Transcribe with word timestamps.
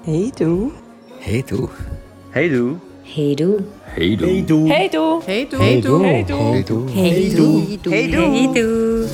Hey 0.00 0.32
du. 0.36 0.72
Hey 1.20 1.42
du. 1.42 1.68
Hey 2.32 2.48
du. 2.48 2.80
Hey 3.04 3.36
du. 3.36 3.60
Hey 3.94 4.16
du. 4.16 4.34
Hey 4.34 4.46
du. 4.46 4.68
Hey 4.68 4.88
du. 4.88 5.20
Hey 5.24 5.46
du. 5.46 5.58
Hey 5.60 5.80
du. 5.80 6.02
Hey 6.02 6.24
du. 6.24 6.38
Hey 6.42 6.64
du. 6.64 6.88
Hey 6.90 7.30
du. 7.78 7.90
Hey 7.90 8.10
du. 8.10 8.20
Hey 8.20 8.48
du. 8.52 9.08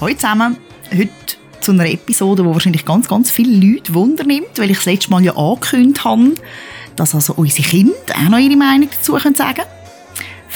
Hallo 0.00 0.14
zusammen. 0.14 0.56
Heute 0.90 1.10
zu 1.60 1.70
einer 1.72 1.88
Episode, 1.88 2.42
die 2.42 2.48
wahrscheinlich 2.48 2.84
ganz, 2.84 3.06
ganz 3.06 3.30
viele 3.30 3.54
Leute 3.54 3.94
wundernimmt, 3.94 4.58
weil 4.58 4.70
ich 4.70 4.78
das 4.78 4.86
letzte 4.86 5.10
Mal 5.10 5.22
ja 5.22 5.36
angekündigt 5.36 6.04
habe, 6.04 6.34
dass 6.96 7.14
also 7.14 7.34
unsere 7.36 7.68
Kinder 7.68 7.92
auch 8.16 8.28
noch 8.28 8.38
ihre 8.38 8.56
Meinung 8.56 8.88
dazu 8.90 9.16
sagen 9.18 9.34
können. 9.36 9.79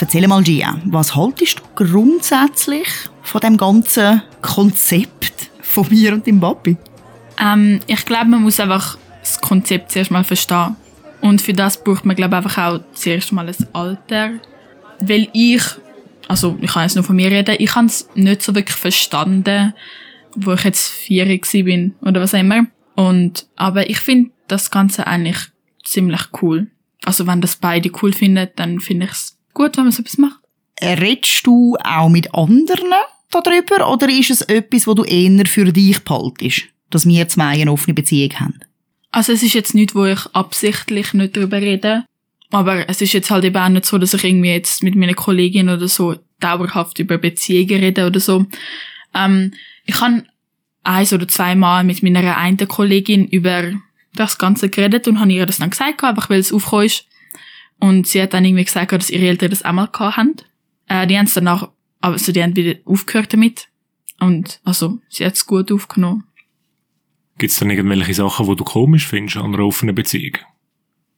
Erzähl 0.01 0.29
mal, 0.29 0.43
Gia, 0.43 0.79
was 0.85 1.17
haltest 1.17 1.61
du 1.61 1.85
grundsätzlich 1.87 2.87
von 3.23 3.41
dem 3.41 3.57
ganzen 3.57 4.23
Konzept 4.43 5.51
von 5.63 5.89
mir 5.89 6.13
und 6.13 6.27
dem 6.27 6.41
Papi? 6.41 6.77
Ähm, 7.41 7.81
ich 7.87 8.05
glaube, 8.05 8.27
man 8.27 8.43
muss 8.43 8.61
einfach 8.61 8.99
das 9.21 9.41
Konzept 9.41 9.93
zuerst 9.93 10.11
mal 10.11 10.23
verstehen. 10.23 10.77
Und 11.21 11.41
für 11.41 11.55
das 11.55 11.83
braucht 11.83 12.05
man, 12.05 12.17
glaube 12.17 12.35
ich, 12.35 12.37
einfach 12.37 12.59
auch 12.59 12.81
zuerst 12.93 13.33
mal 13.33 13.49
ein 13.49 13.67
Alter. 13.73 14.33
Weil 15.01 15.29
ich, 15.33 15.63
also 16.29 16.59
ich 16.61 16.71
kann 16.71 16.83
jetzt 16.83 16.97
nur 16.97 17.05
von 17.05 17.17
mir 17.17 17.31
reden, 17.31 17.57
ich 17.59 17.75
habe 17.75 17.87
es 17.87 18.09
nicht 18.15 18.43
so 18.43 18.55
wirklich 18.55 18.77
verstanden, 18.77 19.73
wo 20.35 20.53
ich 20.53 20.65
jetzt 20.65 20.91
vier 20.91 21.25
bin 21.65 21.95
oder 22.03 22.21
was 22.21 22.35
auch 22.35 22.41
immer. 22.41 22.67
Und, 22.95 23.47
aber 23.57 23.89
ich 23.89 24.01
finde 24.01 24.33
das 24.49 24.71
Ganze 24.71 25.07
eigentlich 25.07 25.39
ziemlich 25.83 26.27
cool. 26.43 26.67
Also 27.05 27.27
wenn 27.27 27.41
das 27.41 27.57
beide 27.57 27.91
cool 28.03 28.13
finden, 28.13 28.49
dann 28.57 28.81
finde 28.81 29.07
ich 29.07 29.13
es 29.13 29.39
gut, 29.55 29.77
wenn 29.77 29.85
man 29.85 29.93
so 29.93 30.03
etwas 30.03 30.19
macht. 30.19 30.41
Redest 30.83 31.47
du 31.47 31.77
auch 31.83 32.09
mit 32.09 32.35
anderen 32.35 32.93
darüber 33.31 33.91
oder 33.91 34.09
ist 34.09 34.31
es 34.31 34.43
etwas, 34.43 34.87
wo 34.87 34.95
du 34.95 35.05
eher 35.05 35.47
für 35.47 35.73
dich 35.73 36.01
behaltest, 36.01 36.65
dass 36.91 37.07
wir 37.07 37.29
zwei 37.29 37.61
eine 37.61 37.73
offene 37.73 37.95
Beziehung 37.95 38.33
haben? 38.39 38.61
Also 39.11 39.33
es 39.33 39.43
ist 39.43 39.55
jetzt 39.55 39.75
nicht, 39.75 39.95
wo 39.95 40.05
ich 40.05 40.27
absichtlich 40.33 41.15
nicht 41.15 41.37
darüber 41.37 41.61
rede. 41.61 42.05
Aber 42.51 42.89
es 42.89 43.01
ist 43.01 43.13
jetzt 43.13 43.31
halt 43.31 43.45
eben 43.45 43.57
auch 43.57 43.69
nicht 43.69 43.87
so, 43.87 43.99
dass 43.99 44.15
ich 44.15 44.25
irgendwie 44.25 44.51
jetzt 44.51 44.83
mit 44.83 44.95
meiner 44.95 45.15
Kollegin 45.15 45.69
oder 45.69 45.89
so 45.89 46.17
dauerhaft 46.41 46.99
über 46.99 47.19
Beziehungen 47.19 47.81
rede 47.81 48.07
oder 48.07 48.21
so. 48.21 48.47
Ähm, 49.15 49.55
ich 49.87 50.01
habe 50.01 50.25
eins 50.83 51.13
oder 51.13 51.27
zweimal 51.27 51.85
mit 51.85 52.03
meiner 52.03 52.37
einen 52.37 52.69
Kollegin 52.69 53.27
über 53.29 53.73
das 54.15 54.39
Ganze 54.39 54.69
geredet 54.69 55.09
und 55.09 55.19
habe 55.21 55.33
ihr 55.33 55.47
das 55.47 55.59
dann 55.59 55.71
gesagt, 55.71 56.05
einfach 56.05 56.31
weil 56.31 56.41
es 56.41 56.53
aufgekommen 56.53 56.87
ist. 56.87 57.07
Und 57.85 58.07
sie 58.07 58.23
hat 58.23 58.35
dann 58.35 58.45
irgendwie 58.45 58.65
gesagt, 58.65 58.93
dass 58.93 59.11
ihre 59.11 59.27
Eltern 59.27 59.51
das 59.51 59.65
auch 59.65 59.73
mal 59.73 59.87
gehabt 59.87 60.17
haben. 60.17 60.35
Äh, 60.89 61.07
die 61.07 61.19
haben 61.19 61.27
es 61.27 61.35
danach, 61.35 61.71
also 62.01 62.33
die 62.33 62.43
haben 62.43 62.57
wieder 62.57 62.79
aufgehört 62.85 63.33
damit. 63.33 63.69
Und 64.21 64.61
also 64.65 64.99
sie 65.09 65.25
hat 65.25 65.35
es 65.35 65.47
gut 65.47 65.71
aufgenommen. 65.71 66.25
Gibt 67.39 67.53
es 67.53 67.59
dann 67.59 67.71
irgendwelche 67.71 68.15
Sachen, 68.15 68.47
die 68.47 68.57
du 68.57 68.65
komisch 68.65 69.07
findest 69.07 69.37
an 69.37 69.55
einer 69.55 69.65
offenen 69.65 69.95
Beziehung? 69.95 70.39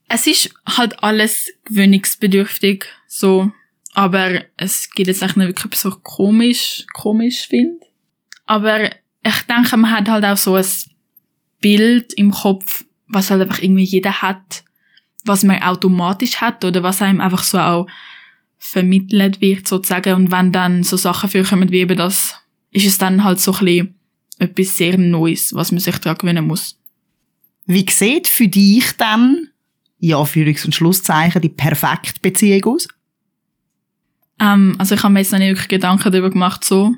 es 0.09 0.27
ist 0.27 0.53
halt 0.65 1.03
alles 1.03 1.51
gewöhnungsbedürftig, 1.65 2.85
so. 3.07 3.51
Aber 3.93 4.43
es 4.57 4.89
gibt 4.91 5.07
jetzt 5.07 5.21
echt 5.21 5.37
nicht 5.37 5.47
wirklich 5.47 5.65
etwas, 5.65 5.85
was 5.85 5.95
ich 5.95 6.03
komisch, 6.03 6.85
komisch 6.93 7.47
finde. 7.47 7.85
Aber 8.45 8.85
ich 8.85 9.41
denke, 9.49 9.75
man 9.77 9.91
hat 9.91 10.07
halt 10.07 10.23
auch 10.23 10.37
so 10.37 10.55
ein 10.55 10.65
Bild 11.59 12.13
im 12.13 12.31
Kopf, 12.31 12.85
was 13.07 13.31
halt 13.31 13.41
einfach 13.41 13.61
irgendwie 13.61 13.83
jeder 13.83 14.21
hat, 14.21 14.63
was 15.27 15.43
man 15.43 15.61
automatisch 15.61 16.37
hat 16.37 16.63
oder 16.63 16.83
was 16.83 17.01
einem 17.01 17.21
einfach 17.21 17.43
so 17.43 17.59
auch 17.59 17.87
vermittelt 18.57 19.41
wird, 19.41 19.67
sozusagen. 19.67 20.13
Und 20.13 20.31
wenn 20.31 20.51
dann 20.51 20.83
so 20.83 20.97
Sachen 20.97 21.29
vorkommen 21.29 21.71
wie 21.71 21.79
eben 21.79 21.97
das, 21.97 22.35
ist 22.71 22.85
es 22.85 22.97
dann 22.97 23.23
halt 23.23 23.39
so 23.39 23.53
ein 23.53 23.65
bisschen 23.65 23.95
etwas 24.39 24.77
sehr 24.77 24.97
Neues, 24.97 25.53
was 25.53 25.71
man 25.71 25.79
sich 25.79 25.97
daran 25.97 26.17
gewöhnen 26.17 26.47
muss. 26.47 26.79
Wie 27.65 27.85
sieht 27.89 28.27
für 28.27 28.47
dich 28.47 28.93
dann, 28.97 29.49
ja, 29.99 30.17
Führungs- 30.23 30.65
und 30.65 30.75
Schlusszeichen, 30.75 31.41
die 31.41 31.49
perfekte 31.49 32.19
Beziehung 32.21 32.75
aus? 32.75 32.87
Ähm, 34.39 34.75
also 34.77 34.95
ich 34.95 35.03
habe 35.03 35.13
mir 35.13 35.19
jetzt 35.19 35.31
noch 35.31 35.39
nicht 35.39 35.49
wirklich 35.49 35.67
Gedanken 35.67 36.11
darüber 36.11 36.29
gemacht, 36.29 36.63
so. 36.63 36.93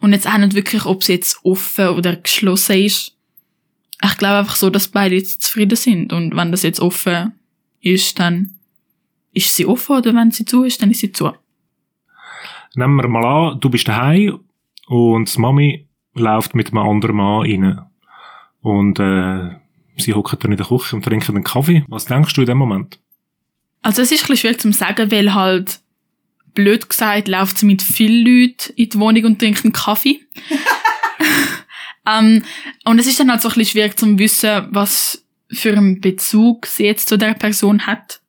Und 0.00 0.12
jetzt 0.12 0.26
auch 0.26 0.38
nicht 0.38 0.54
wirklich, 0.54 0.84
ob 0.86 1.02
es 1.02 1.08
jetzt 1.08 1.44
offen 1.44 1.88
oder 1.88 2.16
geschlossen 2.16 2.76
ist. 2.78 3.16
Ich 4.02 4.16
glaube 4.16 4.38
einfach 4.38 4.56
so, 4.56 4.70
dass 4.70 4.88
beide 4.88 5.14
jetzt 5.14 5.42
zufrieden 5.42 5.76
sind. 5.76 6.12
Und 6.12 6.34
wenn 6.36 6.50
das 6.50 6.62
jetzt 6.62 6.80
offen 6.80 7.32
ist, 7.80 8.18
dann 8.18 8.58
ist 9.32 9.54
sie 9.54 9.66
offen 9.66 9.96
oder 9.96 10.14
wenn 10.14 10.30
sie 10.30 10.44
zu 10.44 10.64
ist, 10.64 10.82
dann 10.82 10.90
ist 10.90 11.00
sie 11.00 11.12
zu. 11.12 11.32
Nehmen 12.74 12.96
wir 12.96 13.08
mal 13.08 13.24
an, 13.24 13.60
du 13.60 13.68
bist 13.68 13.88
daheim 13.88 14.40
und 14.86 15.34
die 15.34 15.40
Mami 15.40 15.88
läuft 16.14 16.54
mit 16.54 16.68
einem 16.68 16.78
anderen 16.78 17.16
Mann 17.16 17.42
rein. 17.42 17.80
Und 18.60 18.98
äh, 18.98 19.56
sie 19.96 20.14
hocken 20.14 20.38
dann 20.40 20.52
in 20.52 20.56
der 20.56 20.66
Küche 20.66 20.96
und 20.96 21.04
trinken 21.04 21.36
einen 21.36 21.44
Kaffee. 21.44 21.84
Was 21.88 22.06
denkst 22.06 22.34
du 22.34 22.42
in 22.42 22.46
dem 22.46 22.58
Moment? 22.58 22.98
Also 23.82 24.02
es 24.02 24.12
ist 24.12 24.22
ein 24.22 24.26
bisschen 24.28 24.36
schwierig 24.36 24.60
zu 24.60 24.72
sagen, 24.72 25.10
weil 25.10 25.34
halt, 25.34 25.80
blöd 26.54 26.88
gesagt, 26.88 27.28
läuft 27.28 27.58
sie 27.58 27.66
mit 27.66 27.82
vielen 27.82 28.24
Leuten 28.24 28.72
in 28.76 28.90
die 28.90 28.98
Wohnung 28.98 29.24
und 29.24 29.38
trinkt 29.38 29.64
einen 29.64 29.72
Kaffee. 29.72 30.20
ähm, 32.06 32.42
und 32.84 32.98
es 32.98 33.06
ist 33.06 33.20
dann 33.20 33.30
halt 33.30 33.42
so 33.42 33.48
ein 33.48 33.54
bisschen 33.54 33.72
schwierig 33.72 33.98
zu 33.98 34.18
wissen, 34.18 34.68
was 34.70 35.24
für 35.50 35.76
einen 35.76 36.00
Bezug 36.00 36.66
sie 36.66 36.84
jetzt 36.84 37.08
zu 37.08 37.18
der 37.18 37.34
Person 37.34 37.86
hat. 37.86 38.20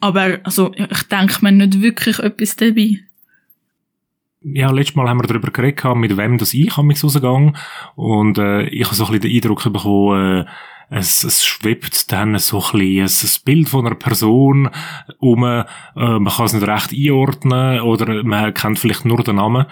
Aber 0.00 0.38
also 0.44 0.72
ich 0.74 1.02
denke 1.04 1.38
mir 1.40 1.52
nicht 1.52 1.80
wirklich 1.80 2.18
etwas 2.18 2.56
dabei. 2.56 3.00
Ja, 4.42 4.70
letztes 4.70 4.94
Mal 4.94 5.08
haben 5.08 5.18
wir 5.18 5.26
darüber 5.26 5.50
geredet, 5.50 5.84
mit 5.96 6.16
wem 6.16 6.38
das 6.38 6.54
ich 6.54 6.76
am 6.76 6.90
rausgehe. 6.90 7.52
Und 7.96 8.38
äh, 8.38 8.62
ich 8.68 8.84
habe 8.84 8.94
so 8.94 9.06
ein 9.06 9.12
bisschen 9.12 9.22
den 9.22 9.34
Eindruck 9.34 9.64
bekommen, 9.64 10.42
äh, 10.42 10.44
es, 10.88 11.24
es 11.24 11.44
schwebt 11.44 12.12
dann 12.12 12.38
so 12.38 12.62
ein 12.72 12.78
bisschen 12.78 13.28
ein 13.28 13.44
Bild 13.44 13.68
von 13.68 13.86
einer 13.86 13.96
Person 13.96 14.70
um. 15.18 15.42
Äh, 15.42 15.64
man 15.96 16.26
kann 16.26 16.46
es 16.46 16.52
nicht 16.52 16.66
recht 16.66 16.92
einordnen 16.92 17.80
oder 17.80 18.22
man 18.22 18.54
kennt 18.54 18.78
vielleicht 18.78 19.04
nur 19.04 19.22
den 19.24 19.36
Namen. 19.36 19.66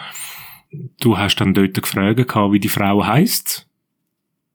Du 1.01 1.19
hast 1.19 1.37
dann 1.37 1.55
dort 1.55 1.75
gefragt, 1.75 2.19
wie 2.53 2.61
die 2.61 2.69
Frau 2.69 3.05
heisst. 3.05 3.67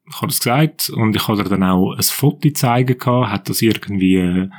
Ich 0.07 0.15
habe 0.15 0.27
das 0.27 0.39
gesagt 0.39 0.89
und 0.89 1.15
ich 1.15 1.27
habe 1.27 1.43
dir 1.43 1.49
dann 1.49 1.63
auch 1.63 1.93
ein 1.93 2.01
Foto 2.01 2.49
zeigen 2.51 2.97
gehabt. 2.97 3.31
Hat 3.31 3.49
das 3.49 3.61
irgendwie... 3.61 4.15
Äh, 4.15 4.49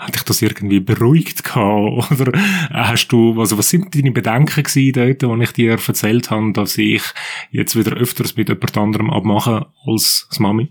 hat 0.00 0.14
dich 0.14 0.22
das 0.22 0.40
irgendwie 0.40 0.80
beruhigt 0.80 1.44
gehabt? 1.44 2.10
Oder 2.20 2.32
hast 2.70 3.08
du, 3.08 3.38
also 3.38 3.58
was 3.58 3.68
sind 3.68 3.94
deine 3.94 4.12
Bedenken 4.12 4.62
gewesen 4.62 4.92
dort, 4.94 5.22
wo 5.22 5.42
ich 5.42 5.52
dir 5.52 5.72
erzählt 5.72 6.30
habe, 6.30 6.52
dass 6.52 6.78
ich 6.78 7.02
jetzt 7.50 7.76
wieder 7.76 7.92
öfters 7.92 8.34
mit 8.36 8.48
jemand 8.48 8.78
anderem 8.78 9.10
abmache 9.10 9.66
als 9.86 10.26
das 10.30 10.40
Mami? 10.40 10.68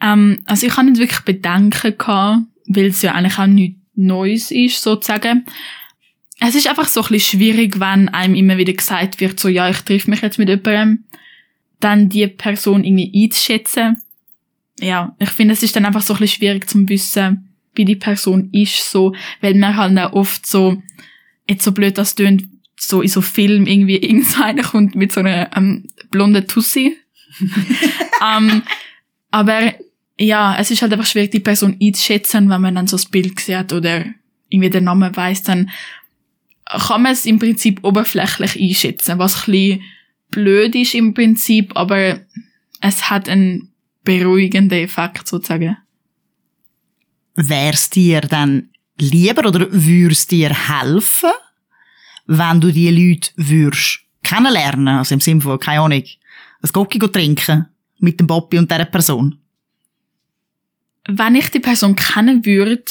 Ähm, 0.00 0.42
also 0.46 0.66
ich 0.66 0.76
habe 0.76 0.88
nicht 0.88 1.00
wirklich 1.00 1.20
Bedenken 1.20 1.98
gehabt, 1.98 2.42
weil 2.68 2.86
es 2.86 3.02
ja 3.02 3.12
eigentlich 3.12 3.38
auch 3.38 3.46
nichts 3.46 3.80
Neues 3.96 4.50
ist, 4.50 4.82
sozusagen. 4.82 5.46
Es 6.38 6.54
ist 6.54 6.68
einfach 6.68 6.88
so 6.88 7.02
ein 7.02 7.08
bisschen 7.08 7.38
schwierig, 7.38 7.80
wenn 7.80 8.08
einem 8.08 8.34
immer 8.34 8.58
wieder 8.58 8.72
gesagt 8.72 9.20
wird, 9.20 9.40
so, 9.40 9.48
ja, 9.48 9.70
ich 9.70 9.80
treffe 9.80 10.10
mich 10.10 10.20
jetzt 10.20 10.38
mit 10.38 10.48
jemandem, 10.48 11.04
dann 11.80 12.08
die 12.08 12.26
Person 12.26 12.84
irgendwie 12.84 13.24
einzuschätzen. 13.24 14.02
Ja, 14.80 15.14
ich 15.18 15.30
finde, 15.30 15.54
es 15.54 15.62
ist 15.62 15.74
dann 15.76 15.86
einfach 15.86 16.02
so 16.02 16.14
ein 16.14 16.18
bisschen 16.18 16.40
schwierig 16.40 16.68
zu 16.68 16.86
wissen, 16.88 17.48
wie 17.74 17.84
die 17.84 17.96
Person 17.96 18.50
ist, 18.52 18.90
so, 18.90 19.14
weil 19.40 19.54
man 19.54 19.76
halt 19.76 19.98
auch 19.98 20.12
oft 20.12 20.46
so, 20.46 20.82
jetzt 21.48 21.64
so 21.64 21.72
blöd 21.72 21.96
das 21.96 22.14
tönt, 22.14 22.44
so 22.78 23.00
in 23.00 23.08
so 23.08 23.22
Film 23.22 23.66
irgendwie 23.66 23.96
irgendeiner 24.02 24.62
kommt 24.62 24.94
mit 24.94 25.12
so 25.12 25.20
einer 25.20 25.50
ähm, 25.56 25.88
blonden 26.10 26.46
Tussi. 26.46 26.96
ähm, 28.22 28.62
aber 29.30 29.74
ja, 30.18 30.56
es 30.58 30.70
ist 30.70 30.82
halt 30.82 30.92
einfach 30.92 31.06
schwierig, 31.06 31.30
die 31.30 31.40
Person 31.40 31.76
einzuschätzen, 31.80 32.48
wenn 32.48 32.60
man 32.60 32.74
dann 32.74 32.86
so 32.86 32.96
das 32.96 33.06
Bild 33.06 33.40
sieht 33.40 33.72
oder 33.72 34.04
irgendwie 34.48 34.70
den 34.70 34.84
Namen 34.84 35.14
weiß, 35.14 35.42
dann 35.42 35.70
kann 36.66 37.02
man 37.02 37.12
es 37.12 37.26
im 37.26 37.38
Prinzip 37.38 37.84
oberflächlich 37.84 38.60
einschätzen, 38.60 39.18
was 39.18 39.46
ein 39.46 39.52
bisschen 39.52 39.82
blöd 40.30 40.74
ist 40.74 40.94
im 40.94 41.14
Prinzip, 41.14 41.72
aber 41.76 42.20
es 42.80 43.08
hat 43.08 43.28
einen 43.28 43.72
beruhigenden 44.04 44.78
Effekt 44.78 45.28
sozusagen. 45.28 45.76
Wär's 47.34 47.90
dir 47.90 48.20
dann 48.22 48.70
lieber 48.98 49.48
oder 49.48 49.68
würd's 49.70 50.26
dir 50.26 50.50
helfen, 50.68 51.30
wenn 52.26 52.60
du 52.60 52.72
die 52.72 52.90
Leute 52.90 53.30
würdest 53.36 54.00
kennenlernen, 54.22 54.88
also 54.88 55.14
im 55.14 55.20
Sinne 55.20 55.40
von, 55.40 55.60
keine 55.60 55.80
Ahnung, 55.80 56.02
ein 56.02 56.72
Gocki 56.72 56.98
trinken 56.98 57.66
mit 57.98 58.18
dem 58.18 58.26
Bobby 58.26 58.58
und 58.58 58.70
dieser 58.70 58.86
Person? 58.86 59.38
Wenn 61.08 61.36
ich 61.36 61.50
die 61.50 61.60
Person 61.60 61.94
kennen 61.94 62.44
würde, 62.44 62.82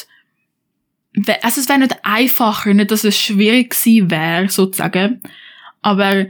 also 1.42 1.62
es 1.62 1.70
wäre 1.70 1.80
nicht 1.80 1.96
einfacher, 2.04 2.74
nicht, 2.74 2.92
dass 2.92 3.04
es 3.04 3.18
schwierig 3.18 3.72
gewesen 3.72 4.12
wäre, 4.12 4.50
sozusagen, 4.50 5.22
aber 5.82 6.28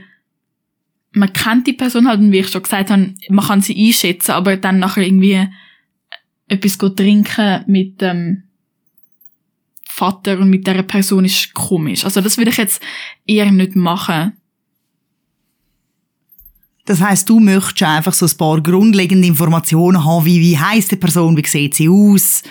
man 1.12 1.32
kennt 1.32 1.66
die 1.66 1.72
Person 1.72 2.08
halt, 2.08 2.20
und 2.20 2.30
wie 2.30 2.40
ich 2.40 2.48
schon 2.48 2.62
gesagt 2.62 2.90
habe, 2.90 3.14
man 3.30 3.44
kann 3.44 3.62
sie 3.62 3.76
einschätzen, 3.86 4.32
aber 4.32 4.56
dann 4.56 4.78
nachher 4.78 5.02
irgendwie 5.02 5.48
etwas 6.46 6.78
go 6.78 6.90
trinken 6.90 7.64
mit 7.66 8.00
dem 8.00 8.44
Vater 9.88 10.38
und 10.38 10.50
mit 10.50 10.66
der 10.66 10.82
Person 10.82 11.24
ist 11.24 11.54
komisch. 11.54 12.04
Also 12.04 12.20
das 12.20 12.36
würde 12.36 12.50
ich 12.50 12.58
jetzt 12.58 12.82
eher 13.26 13.50
nicht 13.50 13.74
machen. 13.74 14.34
Das 16.84 17.00
heißt, 17.00 17.28
du 17.28 17.40
möchtest 17.40 17.82
einfach 17.82 18.12
so 18.12 18.26
ein 18.26 18.36
paar 18.36 18.60
grundlegende 18.60 19.26
Informationen 19.26 20.04
haben, 20.04 20.24
wie, 20.24 20.38
wie 20.38 20.58
heisst 20.58 20.92
die 20.92 20.96
Person, 20.96 21.36
wie 21.36 21.46
sieht 21.46 21.74
sie 21.74 21.88
aus, 21.88 22.42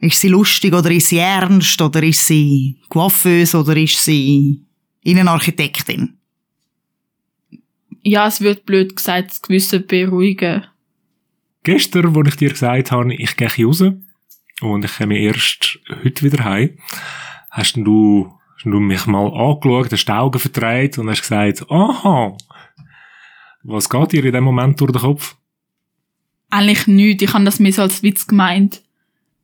ist 0.00 0.20
sie 0.20 0.28
lustig 0.28 0.72
oder 0.74 0.90
ist 0.90 1.08
sie 1.08 1.18
ernst 1.18 1.80
oder 1.80 2.02
ist 2.02 2.26
sie 2.26 2.78
coiffeuse 2.88 3.58
oder 3.58 3.76
ist 3.76 4.02
sie 4.02 4.64
Innenarchitektin? 5.02 6.18
Ja, 8.02 8.26
es 8.26 8.40
wird 8.40 8.64
blöd 8.64 8.96
gesagt, 8.96 9.30
das 9.30 9.42
Gewissen 9.42 9.86
beruhigen. 9.86 10.64
Gestern, 11.62 12.14
wo 12.14 12.22
ich 12.22 12.36
dir 12.36 12.50
gesagt 12.50 12.90
habe, 12.90 13.14
ich 13.14 13.36
gehe 13.36 13.66
raus 13.66 13.82
und 14.62 14.84
ich 14.84 14.96
komme 14.96 15.18
erst 15.18 15.78
heute 16.02 16.24
wieder 16.24 16.44
heim, 16.44 16.78
hast 17.50 17.76
du, 17.76 18.32
hast 18.54 18.64
du 18.64 18.80
mich 18.80 19.04
mal 19.06 19.26
angeschaut, 19.26 19.92
hast 19.92 20.06
die 20.06 20.12
Augen 20.12 20.38
verdreht 20.38 20.96
und 20.96 21.10
hast 21.10 21.20
gesagt, 21.20 21.70
aha, 21.70 22.36
was 23.62 23.90
geht 23.90 24.12
dir 24.12 24.24
in 24.24 24.32
dem 24.32 24.44
Moment 24.44 24.80
durch 24.80 24.92
den 24.92 25.02
Kopf? 25.02 25.36
Eigentlich 26.48 26.86
nichts. 26.86 27.22
Ich 27.22 27.34
habe 27.34 27.44
das 27.44 27.60
mir 27.60 27.72
so 27.72 27.82
als 27.82 28.02
Witz 28.02 28.26
gemeint. 28.26 28.82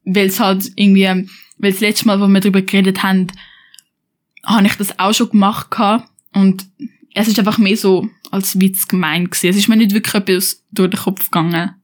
Weil 0.07 0.27
es 0.27 0.41
halt 0.41 0.73
irgendwie, 0.77 1.29
weil 1.59 1.73
das 1.73 1.81
letzte 1.81 2.07
Mal, 2.07 2.21
wo 2.21 2.27
wir 2.27 2.41
darüber 2.41 2.63
geredet 2.63 3.03
haben, 3.03 3.27
habe 4.45 4.67
ich 4.67 4.77
das 4.77 4.99
auch 4.99 5.13
schon 5.13 5.31
gemacht 5.31 5.71
gehabt. 5.71 6.09
Und 6.33 6.67
es 7.15 7.29
ist 7.29 7.39
einfach 7.39 7.59
mehr 7.59 7.77
so 7.77 8.09
als 8.31 8.59
Witz 8.59 8.89
gemeint 8.89 9.31
gewesen. 9.31 9.51
Es 9.51 9.57
ist 9.57 9.69
mir 9.69 9.77
nicht 9.77 9.93
wirklich 9.93 10.15
etwas 10.15 10.65
durch 10.71 10.91
den 10.91 11.01
Kopf 11.01 11.31
gegangen. 11.31 11.75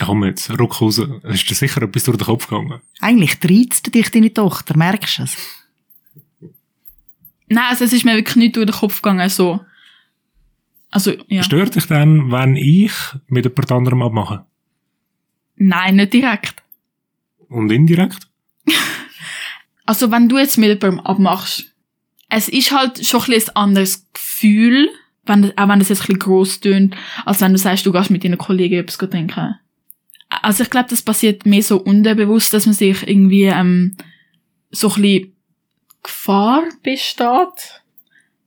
Komm 0.00 0.24
jetzt, 0.24 0.50
ruck 0.58 0.80
raus. 0.80 0.98
Ist 0.98 1.48
dir 1.48 1.54
sicher 1.54 1.82
etwas 1.82 2.04
durch 2.04 2.16
den 2.16 2.26
Kopf 2.26 2.48
gegangen? 2.48 2.80
Eigentlich 3.00 3.38
treizt 3.38 3.94
dich 3.94 4.10
deine 4.10 4.32
Tochter, 4.32 4.76
merkst 4.76 5.18
du 5.18 5.22
es? 5.22 5.36
Nein, 7.48 7.64
also 7.68 7.84
es 7.84 7.92
ist 7.92 8.04
mir 8.04 8.16
wirklich 8.16 8.36
nicht 8.36 8.56
durch 8.56 8.66
den 8.66 8.74
Kopf 8.74 9.02
gegangen, 9.02 9.28
so. 9.28 9.60
Also, 10.90 11.12
ja. 11.28 11.42
Stört 11.42 11.76
dich 11.76 11.86
dann, 11.86 12.32
wenn 12.32 12.56
ich 12.56 12.92
mit 13.28 13.44
jemand 13.44 13.72
anderem 13.72 14.02
abmache? 14.02 14.44
Nein, 15.56 15.96
nicht 15.96 16.12
direkt. 16.12 16.63
Und 17.54 17.70
indirekt? 17.70 18.26
Also, 19.86 20.10
wenn 20.10 20.30
du 20.30 20.38
jetzt 20.38 20.56
mit 20.56 20.70
jemandem 20.70 21.04
abmachst, 21.04 21.74
es 22.30 22.48
ist 22.48 22.72
halt 22.72 23.06
schon 23.06 23.20
ein, 23.20 23.26
bisschen 23.26 23.50
ein 23.50 23.62
anderes 23.62 24.06
Gefühl, 24.14 24.88
wenn, 25.26 25.56
auch 25.58 25.68
wenn 25.68 25.78
das 25.78 25.90
jetzt 25.90 26.00
ein 26.00 26.06
bisschen 26.06 26.18
gross 26.20 26.60
tönt, 26.60 26.96
als 27.26 27.42
wenn 27.42 27.52
du 27.52 27.58
sagst, 27.58 27.84
du 27.84 27.92
gehst 27.92 28.10
mit 28.10 28.24
deinen 28.24 28.38
Kollegen 28.38 28.76
etwas 28.76 28.96
trinken. 28.96 29.56
Also 30.30 30.62
ich 30.62 30.70
glaube, 30.70 30.88
das 30.88 31.02
passiert 31.02 31.44
mehr 31.44 31.62
so 31.62 31.76
unterbewusst, 31.76 32.54
dass 32.54 32.64
man 32.64 32.74
sich 32.74 33.06
irgendwie 33.06 33.44
ähm, 33.44 33.98
so 34.70 34.88
ein 34.88 35.02
bisschen 35.02 35.32
Gefahr 36.02 36.62
besteht, 36.82 37.82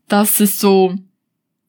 dass 0.07 0.39
es 0.39 0.59
so 0.59 0.95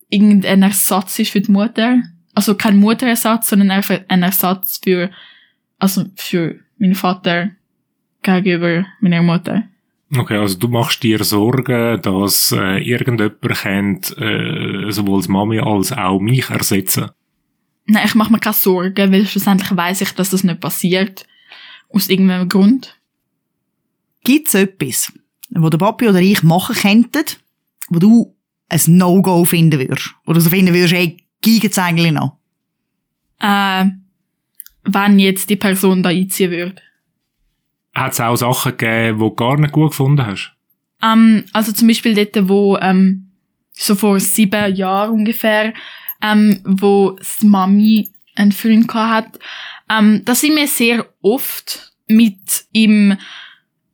irgendein 0.09 0.63
Ersatz 0.63 1.19
ist 1.19 1.33
für 1.33 1.43
die 1.43 1.53
Mutter. 1.53 2.03
Also 2.35 2.55
kein 2.55 2.79
Mutterersatz, 2.79 3.51
sondern 3.51 3.71
einfach 3.71 4.01
ein 4.09 4.23
Ersatz 4.23 4.81
für, 4.83 5.11
also 5.79 6.07
für 6.17 6.59
meinen 6.79 6.95
Vater 6.95 7.51
gegenüber 8.23 8.87
meiner 9.01 9.23
Mutter. 9.23 9.65
Okay, 10.17 10.39
also 10.39 10.59
du 10.59 10.69
machst 10.69 11.03
dir 11.03 11.23
Sorgen, 11.23 12.01
dass 12.01 12.53
äh, 12.53 12.79
irgendjemand 12.83 13.41
kennt, 13.43 14.17
äh, 14.19 14.91
sowohl 14.91 15.23
die 15.23 15.31
Mami 15.31 15.59
als 15.61 15.93
auch 15.93 16.19
mich 16.19 16.49
ersetzen. 16.49 17.11
Nein, 17.85 18.07
ich 18.07 18.15
mache 18.15 18.33
mir 18.33 18.39
keine 18.39 18.55
Sorgen, 18.55 19.13
weil 19.13 19.27
schlussendlich 19.27 19.77
weiß 19.77 20.01
ich, 20.01 20.13
dass 20.13 20.31
das 20.31 20.45
nicht 20.45 20.61
passiert. 20.61 21.27
Aus 21.91 22.09
irgendeinem 22.09 22.49
Grund. 22.49 22.99
Gibt 24.25 24.49
es 24.49 24.55
etwas, 24.55 25.13
wo 25.51 25.69
der 25.69 25.79
Papi 25.79 26.09
oder 26.09 26.21
ich 26.21 26.43
machen 26.43 26.77
könnten, 26.77 27.25
wo 27.89 27.99
du 27.99 28.37
ein 28.69 28.81
No-Go 28.87 29.45
finden 29.45 29.79
würdest? 29.79 30.15
Wo 30.25 30.33
du 30.33 30.41
so 30.41 30.51
finden 30.51 30.75
würdest, 30.75 30.95
ey, 30.95 31.19
geigen's 31.43 31.79
eigentlich 31.79 32.13
noch? 32.13 32.37
Äh, 33.41 33.87
wenn 34.89 35.19
jetzt 35.19 35.51
die 35.51 35.57
Person 35.57 36.03
da 36.03 36.11
einziehen 36.11 36.51
würde. 36.51 36.83
Hat 37.95 38.13
es 38.13 38.21
auch 38.21 38.37
Sachen 38.37 38.77
gegeben, 38.77 39.19
die 39.19 39.25
du 39.25 39.35
gar 39.35 39.59
nicht 39.59 39.73
gut 39.73 39.91
gefunden 39.91 40.25
hast? 40.25 40.55
Ähm, 41.03 41.45
also 41.53 41.73
zum 41.73 41.89
Beispiel 41.89 42.15
dort, 42.15 42.49
wo 42.49 42.77
ähm, 42.79 43.31
so 43.73 43.95
vor 43.95 44.19
sieben 44.21 44.75
Jahren 44.75 45.13
ungefähr, 45.13 45.73
ähm, 46.23 46.61
wo 46.65 47.13
das 47.13 47.43
Mami 47.43 48.11
einen 48.35 48.53
Freund 48.53 48.93
hat, 48.95 49.39
ähm, 49.91 50.23
da 50.25 50.35
sind 50.35 50.57
wir 50.57 50.67
sehr 50.69 51.07
oft 51.23 51.93
mit 52.07 52.67
ihm 52.73 53.17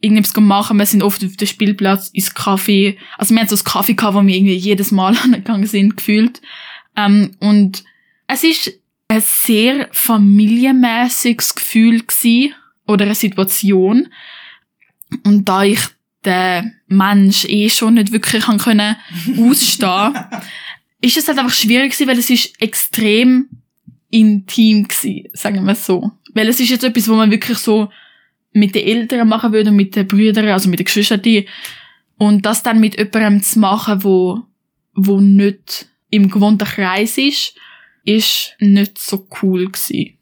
irgendwas 0.00 0.34
machen. 0.36 0.78
Wir 0.78 0.86
sind 0.86 1.02
oft 1.02 1.24
auf 1.24 1.36
dem 1.36 1.48
Spielplatz 1.48 2.10
ins 2.10 2.34
Kaffee. 2.34 2.98
Also 3.16 3.34
wir 3.34 3.40
hatten 3.40 3.56
so 3.56 3.62
ein 3.62 3.64
Kaffee 3.64 3.94
gehabt, 3.94 4.14
wo 4.14 4.22
wir 4.22 4.34
irgendwie 4.34 4.54
jedes 4.54 4.90
Mal 4.90 5.16
angegangen 5.24 5.66
sind, 5.66 5.96
gefühlt. 5.96 6.40
Ähm, 6.96 7.32
und 7.40 7.84
es 8.26 8.44
ist 8.44 8.72
ein 9.14 9.22
sehr 9.22 9.88
familienmäßiges 9.92 11.54
Gefühl 11.54 12.00
gewesen, 12.00 12.54
oder 12.86 13.04
eine 13.04 13.14
Situation. 13.14 14.08
Und 15.24 15.48
da 15.48 15.64
ich 15.64 15.80
den 16.24 16.74
Mensch 16.86 17.44
eh 17.46 17.68
schon 17.68 17.94
nicht 17.94 18.12
wirklich 18.12 18.44
kann 18.44 18.58
können 18.58 18.96
ausstehen, 19.38 20.14
ist 21.00 21.16
es 21.16 21.28
halt 21.28 21.38
einfach 21.38 21.54
schwierig 21.54 21.92
gewesen, 21.92 22.08
weil 22.08 22.18
es 22.18 22.30
ist 22.30 22.60
extrem 22.60 23.48
intim 24.10 24.88
gewesen, 24.88 25.28
sagen 25.32 25.64
wir 25.64 25.72
es 25.72 25.84
so. 25.84 26.12
Weil 26.32 26.48
es 26.48 26.60
ist 26.60 26.70
jetzt 26.70 26.84
etwas, 26.84 27.08
wo 27.08 27.14
man 27.14 27.30
wirklich 27.30 27.58
so 27.58 27.90
mit 28.52 28.74
den 28.74 28.86
Eltern 28.86 29.28
machen 29.28 29.52
würde 29.52 29.70
und 29.70 29.76
mit 29.76 29.96
den 29.96 30.06
Brüdern, 30.06 30.48
also 30.48 30.68
mit 30.68 30.78
den 30.78 30.84
Geschwistern. 30.84 31.22
Und 32.16 32.46
das 32.46 32.62
dann 32.62 32.80
mit 32.80 32.96
jemandem 32.96 33.42
zu 33.42 33.58
machen, 33.58 34.04
wo, 34.04 34.42
wo 34.94 35.20
nicht 35.20 35.88
im 36.10 36.30
gewohnten 36.30 36.66
Kreis 36.66 37.18
ist, 37.18 37.54
ist 38.04 38.54
nicht 38.60 38.98
so 38.98 39.26
cool 39.42 39.66
gewesen. 39.66 40.18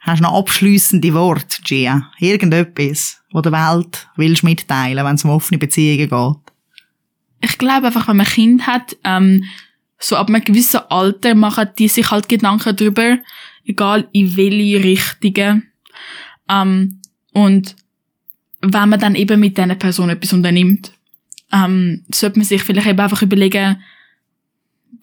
Hast 0.00 0.18
du 0.18 0.24
noch 0.24 0.38
abschliessende 0.38 1.14
Worte, 1.14 1.62
Gia? 1.62 2.10
Irgendetwas, 2.18 3.22
wo 3.30 3.40
der 3.40 3.52
Welt 3.52 4.06
willst 4.16 4.44
mitteilen, 4.44 5.04
wenn 5.04 5.14
es 5.14 5.24
um 5.24 5.30
offene 5.30 5.58
Beziehungen 5.58 6.08
geht? 6.08 6.54
Ich 7.40 7.58
glaube 7.58 7.86
einfach, 7.86 8.08
wenn 8.08 8.18
man 8.18 8.26
ein 8.26 8.32
Kind 8.32 8.66
hat, 8.66 8.96
ähm, 9.04 9.44
so 9.98 10.16
ab 10.16 10.28
einem 10.28 10.44
gewissen 10.44 10.80
Alter 10.90 11.34
machen 11.34 11.68
die 11.78 11.88
sich 11.88 12.10
halt 12.10 12.28
Gedanken 12.28 12.76
darüber, 12.76 13.18
egal 13.64 14.08
in 14.12 14.36
welche 14.36 14.84
Richtungen. 14.84 15.70
Ähm, 16.48 17.00
und 17.32 17.76
wenn 18.60 18.88
man 18.88 19.00
dann 19.00 19.14
eben 19.14 19.40
mit 19.40 19.56
dieser 19.56 19.74
Person 19.74 20.10
etwas 20.10 20.32
unternimmt, 20.32 20.92
ähm, 21.52 22.04
sollte 22.12 22.38
man 22.38 22.46
sich 22.46 22.62
vielleicht 22.62 22.88
eben 22.88 23.00
einfach 23.00 23.22
überlegen, 23.22 23.82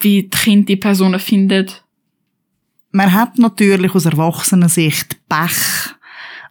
wie 0.01 0.23
die 0.23 0.29
Kinder 0.29 0.65
die 0.65 0.75
Personen 0.75 1.19
findet 1.19 1.83
man 2.91 3.13
hat 3.13 3.37
natürlich 3.37 3.95
aus 3.95 4.05
Erwachsenensicht 4.05 5.17
Pech, 5.29 5.95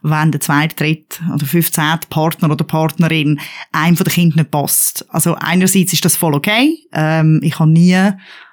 wenn 0.02 0.32
der 0.32 0.40
zweite, 0.40 0.74
dritte 0.74 1.20
oder 1.32 1.44
fünfzehnte 1.44 2.08
Partner 2.08 2.50
oder 2.50 2.64
Partnerin 2.64 3.38
einem 3.72 3.96
von 3.96 4.04
den 4.04 4.14
Kindern 4.14 4.38
nicht 4.38 4.50
passt. 4.50 5.04
Also 5.10 5.34
einerseits 5.34 5.92
ist 5.92 6.04
das 6.04 6.16
voll 6.16 6.34
okay. 6.34 6.78
Ähm, 6.92 7.40
ich 7.42 7.58
habe 7.58 7.70
nie 7.70 8.12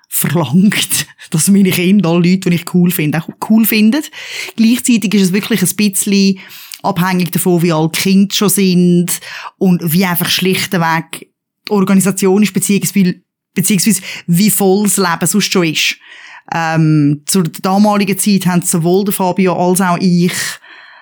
verlangt, 0.10 1.08
dass 1.32 1.48
meine 1.48 1.72
Kinder, 1.72 2.10
alle 2.10 2.30
Leute, 2.30 2.50
die 2.50 2.58
ich 2.58 2.74
cool 2.74 2.92
finde, 2.92 3.22
auch 3.22 3.30
cool 3.50 3.66
finden. 3.66 4.04
Gleichzeitig 4.56 5.14
ist 5.14 5.22
es 5.22 5.34
wirklich 5.34 5.62
ein 5.62 5.76
bisschen 5.76 6.40
abhängig 6.84 7.32
davon, 7.32 7.62
wie 7.62 7.74
alt 7.74 7.94
Kinder 7.94 8.36
schon 8.36 8.50
sind 8.50 9.20
und 9.58 9.94
wie 9.94 10.06
einfach 10.06 10.30
schlichtweg 10.30 11.30
die 11.68 11.72
Organisation 11.72 12.44
ist, 12.44 12.54
beziehungsweise, 12.54 13.22
beziehungsweise 13.58 14.02
wie 14.28 14.50
voll 14.50 14.84
das 14.84 14.98
Leben 14.98 15.28
sonst 15.28 15.52
schon 15.52 15.66
ist. 15.66 15.98
Ähm, 16.54 17.24
zur 17.26 17.44
damaligen 17.44 18.18
Zeit 18.18 18.46
haben 18.46 18.62
sowohl 18.62 19.04
der 19.04 19.14
Fabio 19.14 19.54
als 19.54 19.82
auch 19.82 19.98
ich 20.00 20.34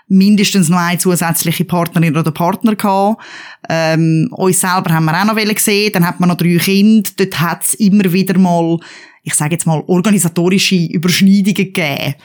mindestens 0.07 0.69
noch 0.69 0.77
eine 0.77 0.97
zusätzliche 0.97 1.65
Partnerin 1.65 2.15
oder 2.15 2.31
Partner 2.31 2.75
gehabt. 2.75 3.21
Ähm, 3.69 4.29
uns 4.31 4.59
selber 4.59 4.93
haben 4.93 5.05
wir 5.05 5.19
auch 5.19 5.25
noch 5.25 5.35
gesehen. 5.35 5.91
Dann 5.93 6.05
hat 6.05 6.19
man 6.19 6.29
noch 6.29 6.37
drei 6.37 6.57
Kinder. 6.57 7.09
Dort 7.17 7.39
hat 7.39 7.63
es 7.63 7.73
immer 7.75 8.11
wieder 8.11 8.37
mal, 8.37 8.79
ich 9.23 9.33
sage 9.33 9.53
jetzt 9.53 9.65
mal, 9.65 9.83
organisatorische 9.87 10.75
Überschneidungen 10.75 11.55
gegeben. 11.55 12.15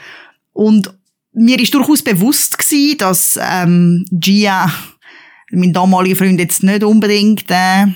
Und 0.53 0.93
mir 1.33 1.59
ist 1.59 1.73
durchaus 1.73 2.03
bewusst 2.03 2.57
gewesen, 2.57 2.97
dass 2.97 3.39
ähm, 3.41 4.05
Gia, 4.11 4.71
mein 5.51 5.73
damaliger 5.73 6.17
Freund, 6.17 6.39
jetzt 6.39 6.63
nicht 6.63 6.83
unbedingt 6.83 7.49
äh, 7.49 7.87